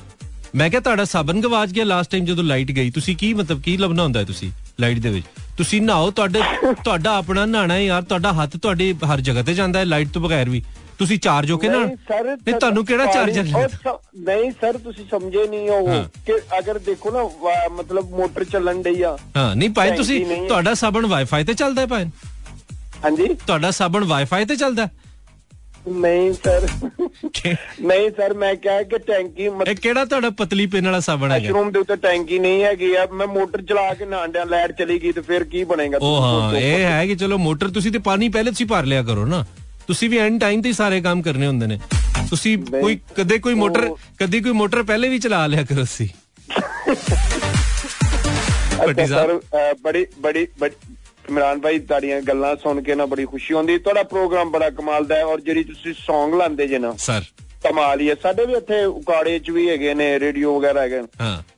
[0.55, 3.75] ਮੈਂ ਕਿਹਾ ਤੁਹਾਡਾ ਸਾਬਣ ਗਵਾਚ ਗਿਆ ਲਾਸਟ ਟਾਈਮ ਜਦੋਂ ਲਾਈਟ ਗਈ ਤੁਸੀਂ ਕੀ ਮਤਲਬ ਕੀ
[3.77, 5.25] ਲੱਭਣਾ ਹੁੰਦਾ ਹੈ ਤੁਸੀਂ ਲਾਈਟ ਦੇ ਵਿੱਚ
[5.57, 6.41] ਤੁਸੀਂ ਨਹਾਓ ਤੁਹਾਡੇ
[6.83, 10.21] ਤੁਹਾਡਾ ਆਪਣਾ ਨਹਾਣਾ ਹੈ ਯਾਰ ਤੁਹਾਡਾ ਹੱਥ ਤੁਹਾਡੀ ਹਰ ਜਗ੍ਹਾ ਤੇ ਜਾਂਦਾ ਹੈ ਲਾਈਟ ਤੋਂ
[10.21, 10.61] ਬਗੈਰ ਵੀ
[10.99, 14.19] ਤੁਸੀਂ ਚਾਰਜ ਹੋ ਕੇ ਨਾ ਨਹੀਂ ਸਰ ਨਹੀਂ ਤੁਹਾਨੂੰ ਕਿਹੜਾ ਪਾਣੀ- ਚਾਰਜਰ ਉਹ ਲੱਗਦਾ ਸ-
[14.19, 18.81] ਨਹੀਂ ਸਰ ਤੁਸੀਂ ਸਮਝੇ ਨਹੀਂ ਉਹ ਹਾਂ। ਕਿ ਅਗਰ ਦੇਖੋ ਨਾ ਵਾ- ਮਤਲਬ ਮੋਟਰ ਚੱਲਣ
[18.81, 21.87] ਡਈ ਆ ਹਾਂ ਨਹੀਂ ਭਾਈ ਟੈਂਕੀ ਤੁਸੀਂ ਨਹੀਂ ਹੈ। ਤੁਹਾਡਾ ਸਾਬਣ ਵਾਈਫਾਈ ਤੇ ਚੱਲਦਾ ਹੈ
[21.87, 22.05] ਭਾਈ
[23.03, 24.91] ਹਾਂਜੀ ਤੁਹਾਡਾ ਸਾਬਣ ਵਾਈਫਾਈ ਤੇ ਚੱਲਦਾ ਹੈ?
[25.93, 26.65] ਨਹੀਂ ਸਰ
[27.33, 31.43] ਕਿ- ਨਹੀਂ ਸਰ ਮੈਂ ਕਿਹਾ ਕਿ ਟੈਂਕੀ ਇਹ ਕਿਹੜਾ ਤੁਹਾਡਾ ਪਤਲੀ ਪਿੰਨ ਵਾਲਾ ਸਾਬਣ ਹੈਗਾ
[31.43, 35.11] ਮਸ਼ਰੂਮ ਦੇ ਉੱਤੇ ਟੈਂਕੀ ਨਹੀਂ ਹੈਗੀ ਆ ਮੈਂ ਮੋਟਰ ਚਲਾ ਕੇ ਨਾਂਡਿਆ ਲਾਈਟ ਚਲੀ ਗਈ
[35.11, 38.51] ਤੇ ਫਿਰ ਕੀ ਬਣੇਗਾ ਉਹ ਹਾਂ ਇਹ ਹੈ ਕਿ ਚਲੋ ਮੋਟਰ ਤੁਸੀਂ ਤੇ ਪਾਣੀ ਪਹਿਲੇ
[38.51, 39.43] ਤੁਸੀਂ ਭਰ ਲਿਆ ਕਰੋ ਨਾ
[39.87, 41.79] ਤੁਸੀਂ ਵੀ ਐਂਡ ਟਾਈਮ ਤੇ ਹੀ ਸਾਰੇ ਕੰਮ ਕਰਨੇ ਹੁੰਦੇ ਨੇ
[42.29, 46.09] ਤੁਸੀਂ ਕੋਈ ਕਦੇ ਕੋਈ ਮੋਟਰ ਉਹ- ਕਦੀ ਕੋਈ ਮੋਟਰ ਪਹਿਲੇ ਵੀ ਚਲਾ ਲਿਆ ਕਰੋ ਸੀ
[48.73, 50.95] ਅੱਛਾ ਭੱਟੀ ਸਰ ਸਾਹਿਬ ਅ, ਬੜੀ ਬੜੀ ਬੜੀ-
[51.30, 55.16] ਇਮਰਾਨ ਭਾਈ ਤੁਹਾਡੀਆਂ ਗੱਲਾਂ ਸੁਣ ਕੇ ਨਾ ਬੜੀ ਖੁਸ਼ੀ ਹੁੰਦੀ ਤੁਹਾਡਾ ਪ੍ਰੋਗਰਾਮ ਬੜਾ ਕਮਾਲ ਦਾ
[55.16, 57.24] ਹੈ ਔਰ ਜਿਹੜੀ ਤੁਸੀਂ Song ਲਾਉਂਦੇ ਜੇ ਨਾ ਸਰ
[57.64, 61.02] ਕਮਾਲ ਹੀ ਹੈ ਸਾਡੇ ਵੀ ਇੱਥੇ ਉਕਾੜੇ ਚ ਵੀ ਹੈਗੇ ਨੇ ਰੇਡੀਓ ਵਗੈਰਾ ਹੈਗੇ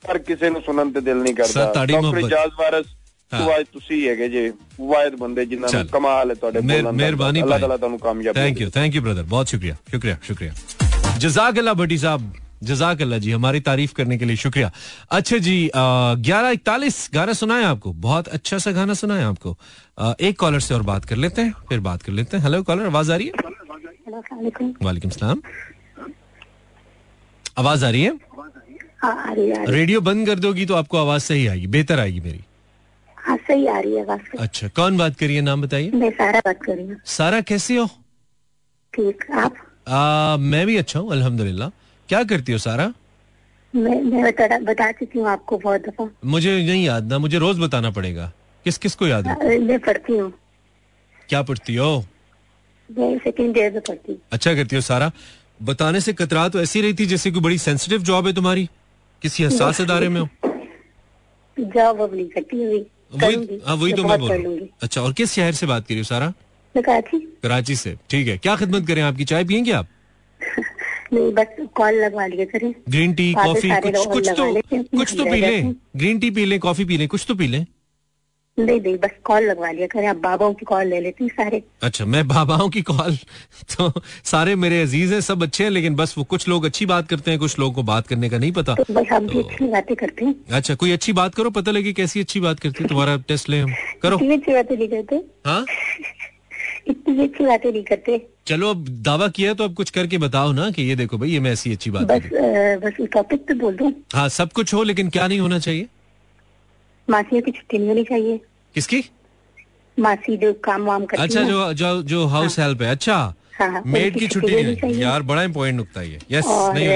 [0.06, 2.86] ਪਰ ਕਿਸੇ ਨੂੰ ਸੁਣਨ ਤੇ ਦਿਲ ਨਹੀਂ ਕਰਦਾ ਡਾਕਟਰ ਇਜਾਜ਼ ਵਾਰਸ
[3.32, 7.76] ਵਾਜ ਤੁਸੀਂ ਹੈਗੇ ਜੇ ਵਾਇਦ ਬੰਦੇ ਜਿਨ੍ਹਾਂ ਨੂੰ ਕਮਾਲ ਹੈ ਤੁਹਾਡੇ ਬੋਲਣ ਮਿਹਰਬਾਨੀ ਅੱਲਾਹ ਤਾਲਾ
[7.76, 10.52] ਤੁਹਾਨੂੰ ਕਾਮਯਾਬ thank you thank you brother ਬਹੁਤ ਸ਼ੁਕਰੀਆ ਸ਼ੁਕਰੀਆ ਸ਼ੁਕਰੀਆ
[11.18, 12.32] ਜਜ਼ਾਕ ਅੱਲਾ ਬੱਡੀ ਸਾਹਿਬ
[12.62, 14.70] जजाक अल्लाह जी हमारी तारीफ़ करने के लिए शुक्रिया।
[15.10, 17.92] अच्छा जी ग्यारह इकतालीस गाना सुनाए आपको?
[17.92, 19.56] बहुत अच्छा सा गाना सुनाए आपको।
[19.98, 22.62] अ, एक कॉलर से और बात कर लेते हैं फिर बात कर लेते हैं। हेलो
[22.62, 23.32] कॉलर आवाज़ आ रही है?
[24.06, 25.42] हेलो वालेकुम सलाम।
[27.58, 28.12] आवाज़ आ रही आ रही है
[29.02, 32.40] आ रही है। रेडियो बंद कर दोगी तो आपको आवाज़ सही आएगी बेहतर आएगी मेरी।
[33.18, 36.62] हाँ सही आ रही है आवाज़। अच्छा कौन बात करिए नाम बताइए। मैं सारा बात
[36.62, 37.86] कर रही हूँ। सारा कैसी हो?
[38.94, 39.54] ठीक आप?
[39.88, 41.68] आ, मैं भी अच्छा हूँ अल्हम्दुलिल्लाह।
[42.10, 42.92] क्या करती हो सारा?
[43.74, 47.58] मैं मैं बता बता चुकी हूँ आपको बहुत दफ़ा। मुझे नहीं याद ना मुझे रोज
[47.58, 48.32] बताना पड़ेगा।
[48.64, 49.58] किस किस को याद है?
[49.58, 50.32] मैं पढ़ती हूँ।
[51.28, 52.04] क्या पढ़ती हो?
[52.98, 55.10] मैं सेकंड ईयर में पढ़ती हूँ। अच्छा करती हो सारा।
[55.62, 58.68] बताने से कतरा तो ऐसी रही थी जैसे कोई बड़ी सेंसिटिव जॉब है तुम्हारी?
[59.22, 60.28] किसी हसास इदारे में हो?
[61.60, 62.84] जॉब अब नहीं करती अभी
[63.14, 66.32] वही हाँ वही तो मैं बोल अच्छा और किस शहर से बात करी हो सारा?
[66.74, 69.24] थी कराची से। ठीक है क्या खिदमत करें आपकी?
[69.24, 69.86] चाय पियेंगे आप?
[71.12, 74.52] नहीं बस कॉल लगवा लिया करें ग्रीन टी कॉफ़ी कुछ कुछ तो
[74.98, 77.64] कुछ तो पी लें। ग्रीन टी पी लें कॉफ़ी पी लें कुछ तो पी लें।
[78.58, 82.04] नहीं नहीं बस कॉल लगवा लिया करें। आप बाबाओं की कॉल ले लेती सारे। अच्छा
[82.04, 83.16] मैं बाबाओं की कॉल
[83.76, 83.92] तो
[84.24, 87.30] सारे मेरे अज़ीज़ हैं सब अच्छे हैं लेकिन बस वो कुछ लोग अच्छी बात करते
[87.30, 89.64] हैं कुछ लोगों को बात करने का नहीं पता। तो बस हम तो, भी अच्छी
[89.64, 92.88] बातें करते हैं। अच्छा कोई अच्छी बात करो पता लगे कैसी अच्छी बात करती है
[92.88, 95.64] तुम्हारा टेस्ट ले हम। करो। इतनी अच्छी बातें नहीं करते। हाँ?
[96.88, 100.70] इतनी अच्छी बातें नहीं करते। चलो अब दावा किया तो अब कुछ करके बताओ ना
[100.70, 102.28] कि ये देखो भाई ये मैं ऐसी अच्छी बात बस
[102.84, 105.86] बस टॉपिक पे बोल दूँ। हाँ सब कुछ हो लेकिन क्या नहीं होना चाहिए?
[107.08, 108.40] मासियों की छुट्टी नहीं होनी चाहिए।
[108.74, 109.02] किसकी?
[109.98, 113.16] मासी जो काम वाम करती अच्छा जो जो जो हाउस हेल्प है। अच्छा
[113.60, 116.74] हाँ, हाँ, मेड की छुट्टी नहीं चाहिए। यार बड़ा इंपॉर्टेंट नुकता है ये। यस और
[116.74, 116.88] नहीं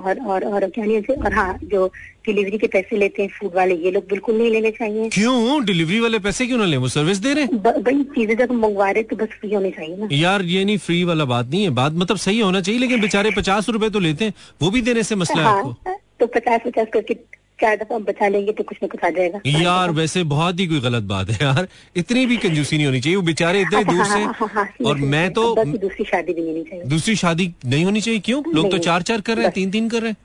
[0.00, 1.92] और और और क्या नहीं होती- और हाँ जो
[2.26, 5.64] डिलीवरी के पैसे लेते हैं फ़ूड वाले ये लोग बिल्कुल नहीं लेने चाहिए। क्यों?
[5.64, 6.76] डिलीवरी वाले पैसे क्यों ना ले?
[6.76, 7.56] वो सर्विस दे रहे हैं?
[7.58, 11.04] भाई चीज़ें जब मंगवा रहे तो बस फ्री होनी चाहिए ना। यार ये नहीं फ्री
[11.04, 14.24] वाला बात नहीं है। बात मतलब सही होना चाहिए लेकिन बेचारे पचास रूपए तो लेते
[14.24, 14.32] हैं
[14.62, 18.28] वो भी देने से मसला है आपको। हाँ तो पचास पचास करके चार दफ़ा बचा
[18.28, 21.38] लेंगे तो कुछ ना कुछ आ जाएगा। यार वैसे बहुत ही कोई गलत बात है
[21.42, 24.48] यार। इतनी भी कंजूसी नहीं होनी चाहिए। वो बेचारे इतने अच्छा, दूर हाँ, हाँ, हाँ,
[24.48, 28.00] हाँ, से और मैं तो दूसरी शादी भी नहीं होनी चाहिए। दूसरी शादी नहीं होनी
[28.00, 28.20] चाहिए?
[28.20, 28.42] क्यों?
[28.54, 30.16] लोग तो चार चार कर रहे हैं तीन तीन कर रहे हैं।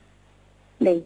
[0.80, 1.00] नहीं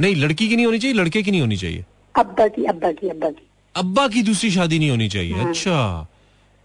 [0.00, 1.84] नहीं लड़की की नहीं होनी चाहिए लड़के की नहीं होनी चाहिए।
[2.14, 6.08] अब्बा की अब्बा की अब्बा की। अब्बा की दूसरी शादी नहीं होनी चाहिए। हाँ। अच्छा।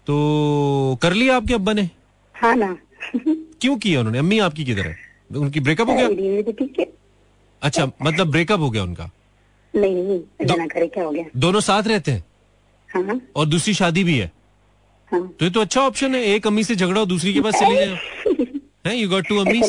[0.06, 1.88] तो कर लिया आपके अब्बा ने?
[2.34, 2.76] हाँ ना।
[3.16, 4.18] क्यों किया उन्होंने?
[4.18, 4.96] अम्मी आपकी किधर है?
[5.36, 6.08] उनकी ब्रेकअप हो गया?
[6.42, 6.86] तो ठीक है
[7.62, 9.10] अच्छा मतलब ब्रेकअप हो गया उनका?
[9.74, 11.24] नहीं नहीं करे क्या हो गया?
[11.36, 12.24] दोनों साथ रहते हैं?
[12.94, 14.30] हाँ और दूसरी शादी भी है?
[15.12, 17.54] हाँ। तो ये तो अच्छा ऑप्शन है एक अम्मी से झगड़ा हो दूसरी के पास
[17.54, 17.98] चली जाए।
[18.86, 19.60] हैं यू गॉट टू अम्मी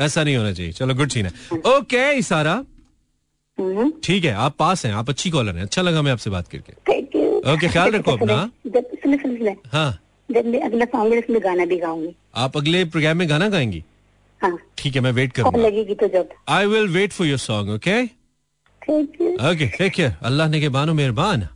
[0.00, 2.64] ऐसा नहीं होना चाहिए। चलो गुड सीन है। ओके इसारा
[3.60, 6.48] हाँ ठीक है आप पास हैं आप अच्छी कॉलर हैं। अच्छा लगा मैं आपसे बात
[6.48, 6.72] करके।
[7.52, 8.34] ओके, ख्याल रखो अपना।
[9.72, 9.98] हाँ।
[10.30, 13.78] जब मैं अगला सॉन्ग है गाना भी गाऊँगी। आप अगले प्रोग्राम में गाना गाएँगी?
[13.78, 13.93] हाँ
[14.78, 18.02] ठीक है मैं वेट करूँगा। लगेगी तो जब। I will wait for your song okay
[19.50, 21.48] okay take care अल्लाह ने के बानो मेहरबान।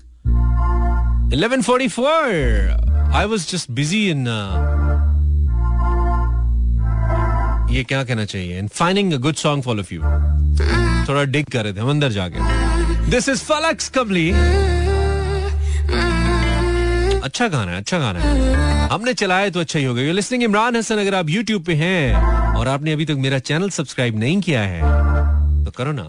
[1.32, 4.26] 1144 I was just busy in
[7.72, 8.58] ये क्या कहना चाहिए?
[8.58, 10.00] In finding a good song for of you
[11.08, 14.30] थोड़ा डिग कर रहे थे हम अंदर जाके दिस इज़ फलक्स कबली
[17.18, 20.76] अच्छा गाना है अच्छा गाना है। हमने चलाया तो अच्छा ही हो गया। लिसनिंग इमरान
[20.76, 24.62] हसन अगर आप YouTube पे हैं। और आपने अभी तक मेरा चैनल सब्सक्राइब नहीं किया
[24.62, 24.80] है
[25.64, 26.08] तो करो ना।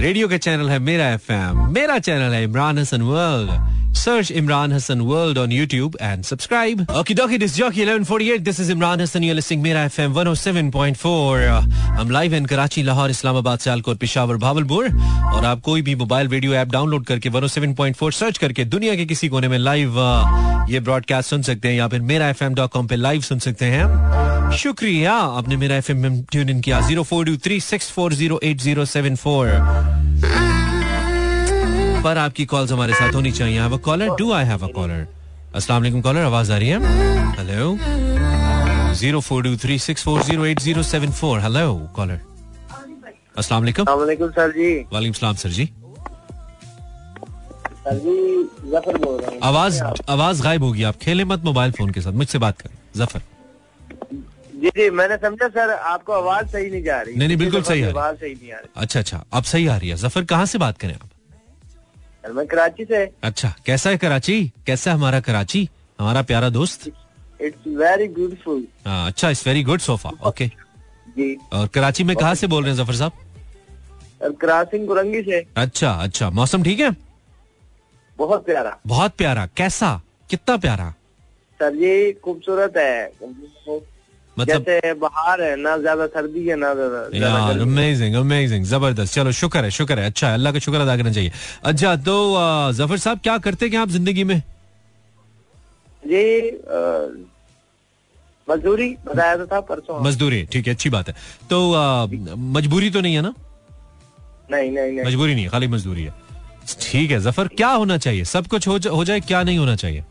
[0.00, 3.50] रेडियो का चैनल है मेरा एफएम, मेरा चैनल है Imran Hasan world
[3.96, 8.72] search Imran Hasan world on YouTube and subscribe okay dokey this jockey 1148 this is
[8.72, 11.48] Imran Hasan you listening Mera FM 107.4
[11.98, 14.88] हम लाइव इन कराची लाहौर इस्लामाबाद सियालकोट पेशावर भावलपुर
[15.34, 19.28] और आप कोई भी मोबाइल वीडियो ऐप डाउनलोड करके 107.4 search करके दुनिया के किसी
[19.28, 20.00] कोने में लाइव
[20.70, 24.52] ये ब्रॉडकास्ट सुन सकते हैं। या फिर मेरा एफ़ कॉम पे लाइव सुन सकते हैं।
[24.56, 28.40] शुक्रिया, आपने मेरा एफ़ एम ट्यून इन किया। Zero four two three six four zero
[28.44, 29.48] eight zero seven four
[32.04, 35.06] पर आपकी कॉल्स हमारे साथ होनी चाहिए। Have a caller do I have a caller
[35.54, 36.78] अस्सलाम वालेकुम कॉलर आवाज़ आ रही है?
[37.38, 37.76] Hello
[38.94, 41.40] zero four two three six four zero eight zero seven four.
[41.40, 42.20] Hello caller
[43.38, 45.64] अस्सलाम वालेकुम। वालेकुम सर जी। वालेकुम सलाम सर जी।
[47.86, 52.12] ज़फ़र बोल रहे हैं। आवाज़ आवाज़ गायब होगी। आप खेले मत मोबाइल फ़ोन के साथ।
[52.12, 53.20] मुझसे बात करें। ज़फ़र।
[54.54, 57.82] जी जी मैंने समझा सर आपको आवाज़ सही नहीं जा रही। नहीं, नहीं, बिल्कुल सही
[57.82, 60.46] रही। आवाज़ सही नहीं आ रही। अच्छा अच्छा अब सही आ रही है। ज़फ़र कहाँ
[60.46, 61.08] से बात करें आप?
[62.32, 64.52] मैं कराची से। अच्छा कैसा है कराची?
[64.66, 65.68] कैसा है हमारा कराची?
[65.98, 66.88] हमारा प्यारा दोस्त?
[67.40, 70.46] इट्स वेरी ब्यूटीफुल अच्छा it's very good sofa okay
[71.16, 73.12] जी। और कराची में कहाँ से बोल रहे हैं ज़फ़र साहब?
[74.22, 76.90] सर कुरंगी से। अच्छा अच्छा मौसम ठीक है?
[78.18, 80.00] बहुत प्यारा। बहुत प्यारा कैसा?
[80.30, 80.90] कितना प्यारा?
[81.60, 83.06] सर ये खूबसूरत है।
[84.38, 89.14] मतलब जैसे बाहर है ना ज़्यादा सर्दी है ना ज़्यादा ज़्यादा यार अमेजिंग अमेजिंग ज़बरदस्त।
[89.14, 91.32] चलो शुक्र है शुक्र है। अच्छा अल्लाह का शुक्र अदा करना चाहिए।
[91.64, 92.16] अच्छा तो
[92.74, 94.38] ज़फ़र साहब क्या करते क्या आप ज़िंदगी में?
[96.02, 96.24] जी
[98.48, 101.14] मजदूरी बताया तो था परसों। मजदूरी ठीक है अच्छी बात है।
[101.50, 101.58] तो
[102.56, 103.32] मजबूरी तो नहीं है ना?
[104.50, 106.12] नहीं नहीं नहीं। मजबूरी नहीं खाली मजदूरी है।
[106.80, 108.24] ठीक है ज़फ़र क्या होना चाहिए?
[108.24, 110.04] सब कुछ हो, जा, हो जाए क्या नहीं होना चाहिए?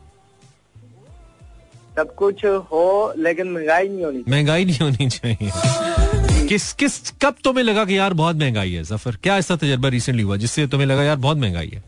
[1.96, 7.64] सब कुछ हो लेकिन महँगाई नहीं होनी महँगाई नहीं होनी चाहिए। किस किस कब तुम्हें
[7.64, 11.04] लगा कि यार बहुत महँगाई है ज़फ़र क्या ऐसा तजर्बा रिसेंटली हुआ जिससे तुम्हें लगा
[11.04, 11.84] यार बहुत महँगाई है?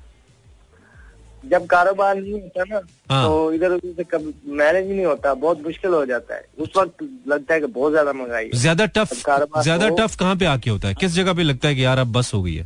[1.43, 2.80] जब कारोबार नहीं होता ना
[3.12, 6.70] हाँ। तो इधर उधर से कब मैनेज नहीं होता बहुत मुश्किल हो जाता है। उस
[6.78, 10.70] वक्त लगता है कि बहुत ज़्यादा महँगाई है। ज़्यादा टफ ज़्यादा टफ कहाँ पे आके
[10.70, 10.93] होता है?
[10.93, 12.66] किस जगह पे लगता है कि यार अब बस हो गई है?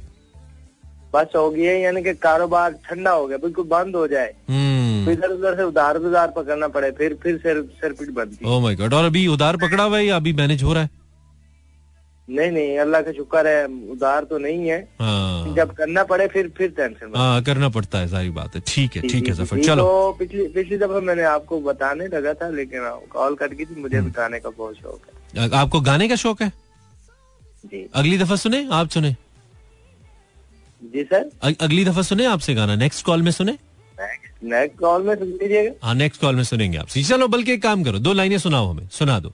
[1.13, 5.11] बस हो गई है यानी कि कारोबार ठंडा हो गया बिल्कुल बंद हो जाए। हम्म।
[5.11, 8.75] इधर उधर से उधार उधार पकड़ना पड़े फिर फिर सिर सिर पीट बनती है माय
[8.75, 10.89] गॉड और अभी उधार पकड़ा हुआ है या अभी मैनेज हो रहा है?
[12.27, 16.51] नहीं नहीं अल्लाह का शुक्र है उधार तो नहीं है। हाँ। जब करना पड़े फिर
[16.57, 19.83] फिर टेंशन हाँ करना पड़ता है सारी बात है। ठीक है ठीक है ज़फ़र चलो।
[19.83, 23.95] तो पिछली पिछली दफ़ा मैंने आपको बताने लगा था लेकिन कॉल कट गई थी मुझे
[23.97, 25.01] हम्म। भी गाने का बहुत शौक
[25.37, 26.51] है। आपको गाने का शौक है?
[27.65, 29.15] जी। अगली दफ़ा सुने आप सुने?
[30.81, 31.29] जी सर।
[31.61, 32.75] अगली दफ़ा सुने आपसे गाना?
[32.75, 33.57] नेक्स्ट कॉल में सुने?
[34.43, 37.83] नेक्स्ट कॉल में सुन लीजिएगा। हाँ नेक्स्ट कॉल में सुनेंगे आपसे चलो बल्कि एक काम
[37.83, 39.33] करो दो लाइनें सुनाओ हमें सुना दो।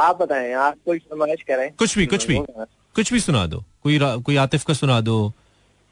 [0.00, 3.98] आप बताएँ आप कोई फरमाइश करें। कुछ भी कुछ भी कुछ भी सुना दो। कोई
[4.00, 5.32] कोई आतिफ का सुना दो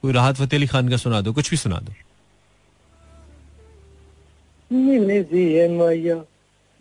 [0.03, 1.93] कोई राहत फतेह अली खान का सुना दो कुछ भी सुना दो।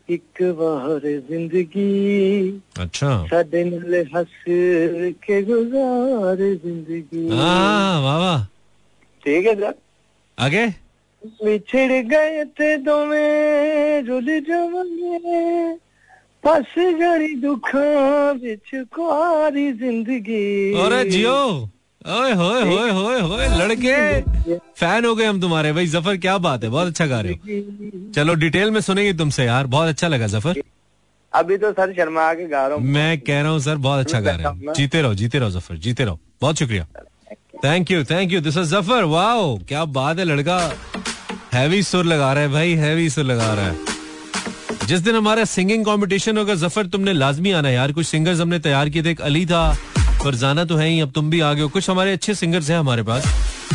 [0.09, 0.99] एक बार
[1.29, 8.43] ज़िंदगी अच्छा साडे नाल हंस के गुजार ज़िंदगी हाँ वाह वाह
[9.23, 9.73] ठीक है सर
[10.37, 10.65] आगे
[11.43, 15.75] विछड़ गए थे दोवें रुल जावांगे
[16.43, 21.39] फस जानी दुखां विच कुआरी ज़िंदगी और जियो
[22.05, 26.63] ओए होए होए होए होए लड़के। फ़ैन हो गए हम तुम्हारे। भाई ज़फ़र क्या बात
[26.63, 30.27] है बहुत अच्छा गा रहे हो। चलो डिटेल में सुनेंगे तुमसे यार बहुत अच्छा लगा
[30.27, 30.61] ज़फ़र।
[31.33, 34.19] अभी तो सर शर्मा के गा रहा हूँ। मैं कह रहा हूँ सर बहुत अच्छा
[34.19, 36.85] गा रहे हो। जीते रहो जीते रहो ज़फ़र जीते रहो। बहुत शुक्रिया।
[37.63, 40.59] Thank you thank you this is Zafar wow क्या बात है लड़का।
[41.53, 45.85] हैवी सुर लगा रहा है भाई हैवी सुर लगा रहा है। जिस दिन हमारा सिंगिंग
[45.85, 49.45] कंपटीशन होगा ज़फ़र तुमने लाजमी आना यार। कुछ सिंगर्स हमने तैयार किए थे एक अली
[49.45, 49.65] था।
[50.25, 52.77] फरजाना तो है ही अब तुम भी आ गए हो। कुछ हमारे अच्छे सिंगर्स हैं
[52.77, 53.25] हमारे पास।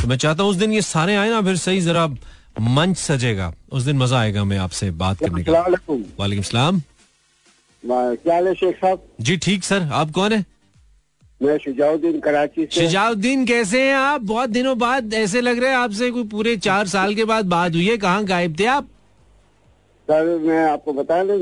[0.02, 2.06] तो मैं चाहता हूँ उस दिन ये सारे आए ना फिर सही जरा
[2.60, 6.80] मंच सजेगा। उस दिन मज़ा आएगा मैं आपसे बात करने का। वालेकुम सलाम।
[7.82, 9.02] क्या है शेख साहब?
[9.20, 10.44] जी ठीक सर। आप कौन है?
[11.40, 14.20] मैं शुजाउद्दीन कराची से। शिजाउद्दीन कैसे हैं आप?
[14.22, 17.74] बहुत दिनों बाद ऐसे लग रहे हैं आपसे कोई पूरे चार साल के बाद बात
[17.74, 18.88] हुई है। कहाँ गायब थे आप?
[20.08, 21.38] सर मैं आपको बता दूँ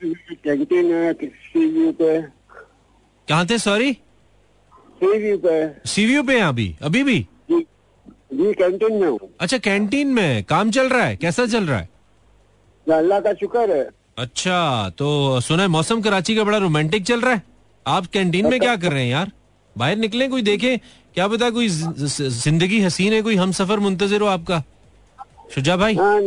[0.00, 2.20] कैंटीन है पे
[3.28, 3.58] कहाँ थे?
[3.60, 3.96] सॉरी।
[5.00, 6.74] सी व्यू पे। सीवीयू पे हैं अभी?
[6.82, 7.18] अभी भी?
[7.50, 11.16] जी कैंटीन में हूँ। अच्छा कैंटीन में काम चल रहा है?
[11.16, 11.88] कैसा चल रहा है?
[12.86, 13.88] अल्लाह का शुक्र है।
[14.18, 17.42] अच्छा तो सुना है मौसम कराची का बड़ा रोमांटिक चल रहा है।
[17.86, 19.32] आप कैंटीन में क्या कर रहे हैं यार?
[19.76, 20.76] बाहर निकले कोई देखे?
[21.14, 24.62] क्या पता कोई ज़िंदगी हसीन है कोई हम सफ़र मुंतजर हो आपका?
[25.54, 25.94] शुजा भाई?
[25.96, 26.20] हाँ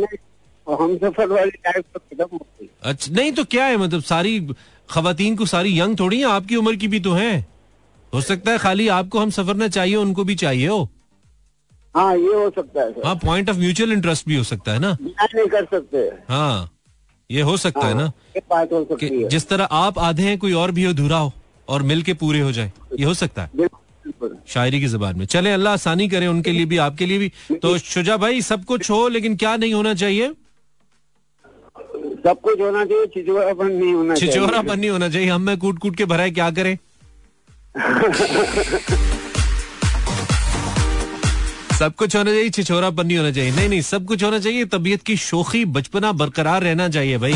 [0.66, 1.50] हम सफ़र वाली
[1.80, 2.38] तो
[2.82, 4.38] अच्छा नहीं तो क्या है मतलब सारी
[4.90, 7.53] खवातीन को सारी यंग थोड़ी है आपकी उम्र की भी तो है।
[8.14, 10.88] हो सकता है खाली आपको हम सफ़र ना चाहिए उनको भी चाहिए हो।
[11.94, 14.96] हाँ ये हो सकता है हाँ पॉइंट ऑफ़ म्यूचुअल इंटरेस्ट भी हो सकता है ना।
[15.02, 15.98] नहीं कर सकते।
[16.28, 16.70] हाँ
[17.30, 20.22] ये हो सकता हाँ, है ना। ये बात हो सकती है। जिस तरह आप आधे
[20.22, 21.32] हैं कोई और भी अधूरा हो
[21.68, 23.68] और मिल के पूरे हो जाए ये हो सकता है।
[24.48, 27.76] शायरी की जबान में। चले अल्लाह आसानी करे उनके लिए भी आपके लिए भी। तो
[27.78, 30.28] शुजा भाई सब कुछ हो लेकिन क्या नहीं होना चाहिए?
[32.24, 35.96] सब कुछ होना चाहिए छिचोरापन नहीं होना छिचोरापन नहीं होना चाहिए। हम में कूट कूट
[35.96, 36.76] के भराए क्या करें?
[41.74, 45.02] सब कुछ होना चाहिए छिछोरापन नहीं होना चाहिए। नहीं नहीं, सब कुछ होना चाहिए, तबीयत
[45.02, 47.34] की शोखी बचपना बरकरार रहना चाहिए भाई।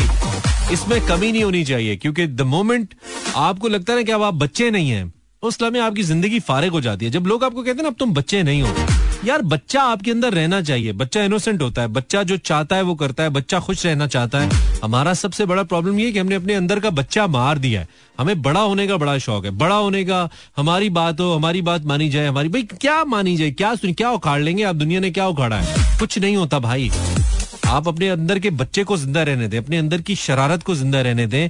[0.73, 2.93] इसमें कमी नहीं होनी चाहिए, क्योंकि द मोमेंट
[3.35, 5.13] आपको लगता है ना कि अब आप बच्चे नहीं हैं
[5.43, 7.95] उस समय आपकी ज़िंदगी फारिग हो जाती है। जब लोग आपको कहते हैं ना, अब
[7.99, 8.73] तुम बच्चे नहीं हो।
[9.25, 12.95] यार, बच्चा आपके अंदर रहना चाहिए। बच्चा इनोसेंट होता है। बच्चा जो चाहता है, वो
[12.95, 14.49] करता है। बच्चा खुश रहना चाहता है।
[14.83, 17.87] हमारा सबसे बड़ा प्रॉब्लम ये कि हमने अपने अंदर का बच्चा मार दिया है।
[18.19, 21.85] हमें बड़ा होने का बड़ा शौक है। बड़ा होने का हमारी बात हो, हमारी बात
[21.85, 23.51] मानी जाए, हमारी भाई, क्या मानी जाए?
[23.51, 24.63] क्या सुन क्या उखाड़ लेंगे?
[24.63, 25.99] आप दुनिया ने क्या उखाड़ा है?
[25.99, 26.91] कुछ नहीं होता भाई।
[27.69, 31.01] आप अपने अंदर के बच्चे को ज़िंदा रहने दें, अपने अंदर की शरारत को ज़िंदा
[31.01, 31.49] रहने दें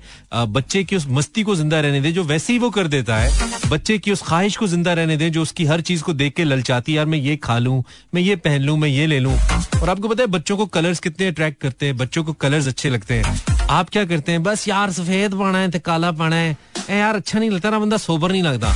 [0.53, 3.69] बच्चे की उस मस्ती को ज़िंदा रहने दें, जो वैसे ही वो कर देता है,
[3.69, 6.43] बच्चे की उस ख्वाहिश को ज़िंदा रहने दें, जो उसकी हर चीज़ को देख के
[6.43, 9.33] ललचाती यार, मैं ये खा लूँ, मैं ये पहन लूँ, मैं ये ले लूँ।
[9.81, 12.89] और आपको पता है, बच्चों को कलर्स कितने अट्रैक्ट करते हैं, बच्चों को कलर्स अच्छे
[12.89, 13.39] लगते हैं।
[13.69, 16.57] आप क्या करते हैं, बस यार, सफ़ेद पाना है काला पाना है।
[16.91, 18.73] यार अच्छा नहीं लगता, ना बंदा सोबर नहीं लगता।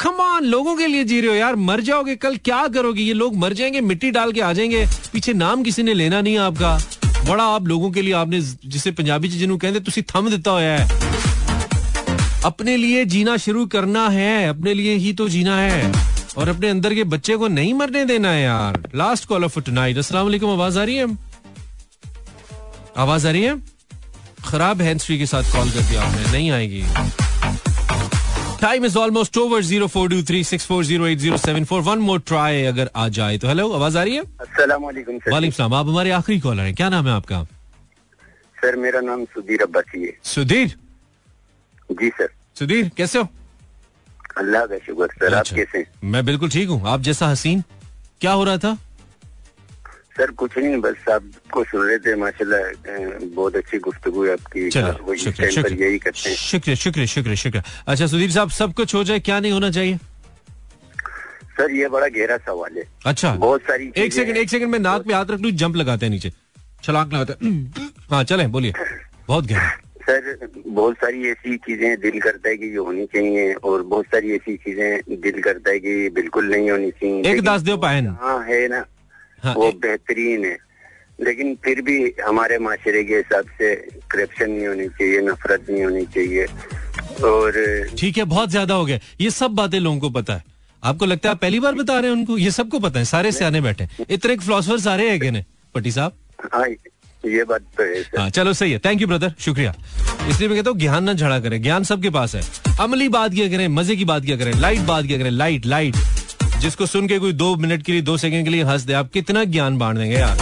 [0.00, 3.02] कम ऑन लोगों के लिए जी रहे हो यार। मर जाओगे कल, क्या करोगे?
[3.02, 6.38] ये लोग मर जाएँगे, मिट्टी डाल के आ जाएँगे। पीछे नाम किसी ने लेना नहीं
[6.38, 6.80] आपका।
[7.28, 11.12] बड़ा आप लोगों के लिए आपने जिसे पंजाबी च जिन्हों कहते थम दिता होया है।
[12.44, 15.92] अपने लिए जीना शुरू करना है। अपने लिए ही तो जीना है।
[16.36, 19.98] और अपने अंदर के बच्चे को नहीं मरने देना है यार। लास्ट कॉल ऑफ़ टुनाइट
[19.98, 21.18] अस्सलाम वालेकुम आवाज़ आ रही है?
[22.96, 23.62] आवाज़ आ रही है?
[24.44, 26.84] खराब हैंड फ्री के साथ कॉल कर दिया आपने। नहीं आएगी।
[28.62, 31.80] Time is almost over zero four two three six four zero eight zero seven four
[31.82, 34.22] one more try अगर आ जाए तो। हेलो आवाज़ आ रही है?
[34.58, 37.42] सलाम। आप हमारे आखिरी कॉलर हैं। क्या नाम है आपका?
[38.56, 40.76] सर मेरा नाम सुधीर अब्बासी है। सुधीर?
[41.92, 43.28] जी सर। सुधीर कैसे हो?
[44.38, 47.62] अल्लाह का शुक्र सर। आप अच्छा। कैसे मैं बिल्कुल ठीक हूँ। आप जैसा हसीन।
[48.20, 48.76] क्या हो रहा था?
[50.16, 52.62] सर कुछ नहीं बस आपको सुन रहे थे माशाल्लाह
[53.34, 58.50] बहुत अच्छी गुफ्तगू है आपकी यही करते हैं। शुक्रिया शुक्रिया शुक्रिया शुक्रिया। अच्छा सुधीर साहब
[58.52, 59.96] सब कुछ हो जाए क्या नहीं होना चाहिए?
[61.56, 65.06] सर ये बड़ा गहरा सवाल है। अच्छा। बहुत सारी एक सेकंड एक सेकंड में नाक
[65.06, 66.32] में हाथ रख लू जंप लगाते हैं नीचे।
[66.84, 67.32] छलांग लगाते
[68.10, 68.72] हाँ। चले बोलिए।
[69.28, 69.68] बहुत गहरा।
[70.02, 74.32] सर बहुत सारी ऐसी चीज़ें दिल करता है कि ये होनी चाहिए और बहुत सारी
[74.34, 78.42] ऐसी चीज़ें दिल करता है कि बिल्कुल नहीं होनी चाहिए। एक दास देव पायन। हाँ
[78.44, 78.84] है ना
[79.42, 80.56] हाँ, वो बेहतरीन है।
[81.18, 83.74] लेकिन फिर भी हमारे माशरे के हिसाब से
[84.10, 86.46] करप्शन नहीं होनी चाहिए नफरत नहीं होनी चाहिए।
[87.24, 87.52] और
[87.98, 90.44] ठीक है बहुत ज़्यादा हो गया। ये सब बातें लोगों को पता है।
[90.82, 92.38] आपको लगता है आप पहली बार बता रहे हैं उनको?
[92.38, 96.12] ये सबको पता है सारे सियाने बैठे इतने फिलोसफर सारे है ने पट्टी साहब?
[96.54, 96.68] हाँ
[97.26, 99.74] ये बात तो है हाँ चलो सही है। थैंक यू ब्रदर शुक्रिया।
[100.28, 102.42] इसलिए मैं कहता हूँ ज्ञान ना झड़ा करें। ज्ञान सबके पास है।
[102.80, 104.52] अमली बात किया करें मज़े की बात किया करें?
[104.60, 105.30] लाइट बात किया करें?
[105.30, 105.94] लाइट लाइट
[106.62, 109.10] जिसको सुन के कोई दो मिनट के लिए, दो सेकंड के लिए हंस दे, आप
[109.12, 110.36] कितना ज्ञान बांट देंगे यार।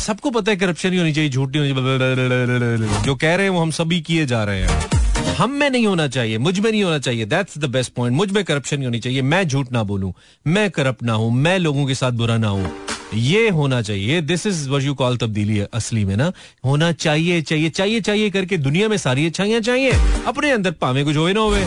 [0.00, 3.50] सबको पता है करप्शन नहीं होनी चाहिए, झूठ नहीं होनी चाहिए, जो कह रहे हैं
[3.50, 6.98] वो हम सभी किए जा रहे हैं। हम में नहीं होना चाहिए, मुझमें नहीं होना
[6.98, 10.12] चाहिए दैट्स द बेस्ट पॉइंट मुझमें करप्शन नहीं होनी चाहिए, मैं झूठ ना बोलूँ,
[10.46, 12.72] मैं करप्ट ना हूँ, मैं लोगों के साथ बुरा ना हूँ।
[13.14, 16.32] ये होना चाहिए this is what you call तब्दीली है असली में ना।
[16.64, 19.92] होना चाहिए चाहिए चाहिए चाहिए करके दुनिया में सारी अच्छाइयाँ चाहिए,
[20.26, 21.64] अपने अंदर पावे कुछ होए ना होवे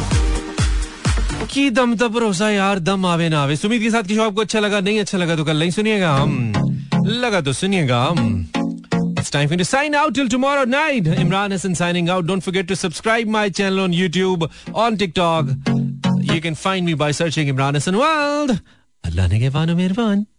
[1.54, 4.60] की दम तब भरोसा यार दम आवे ना आवे सुमित के साथ की आपको अच्छा
[4.60, 6.54] लगा नहीं अच्छा लगा तो कल नहीं सुनिएगा हम
[7.06, 8.46] लगा तो सुनिएगा हम
[9.26, 11.06] It's time for you to sign out till tomorrow night.
[11.06, 12.28] Imran Hassan signing out.
[12.28, 15.50] Don't forget to subscribe my channel on YouTube, on TikTok.
[16.22, 18.56] You can find me by searching Imran Hassan World.
[19.04, 20.35] Allah ne ke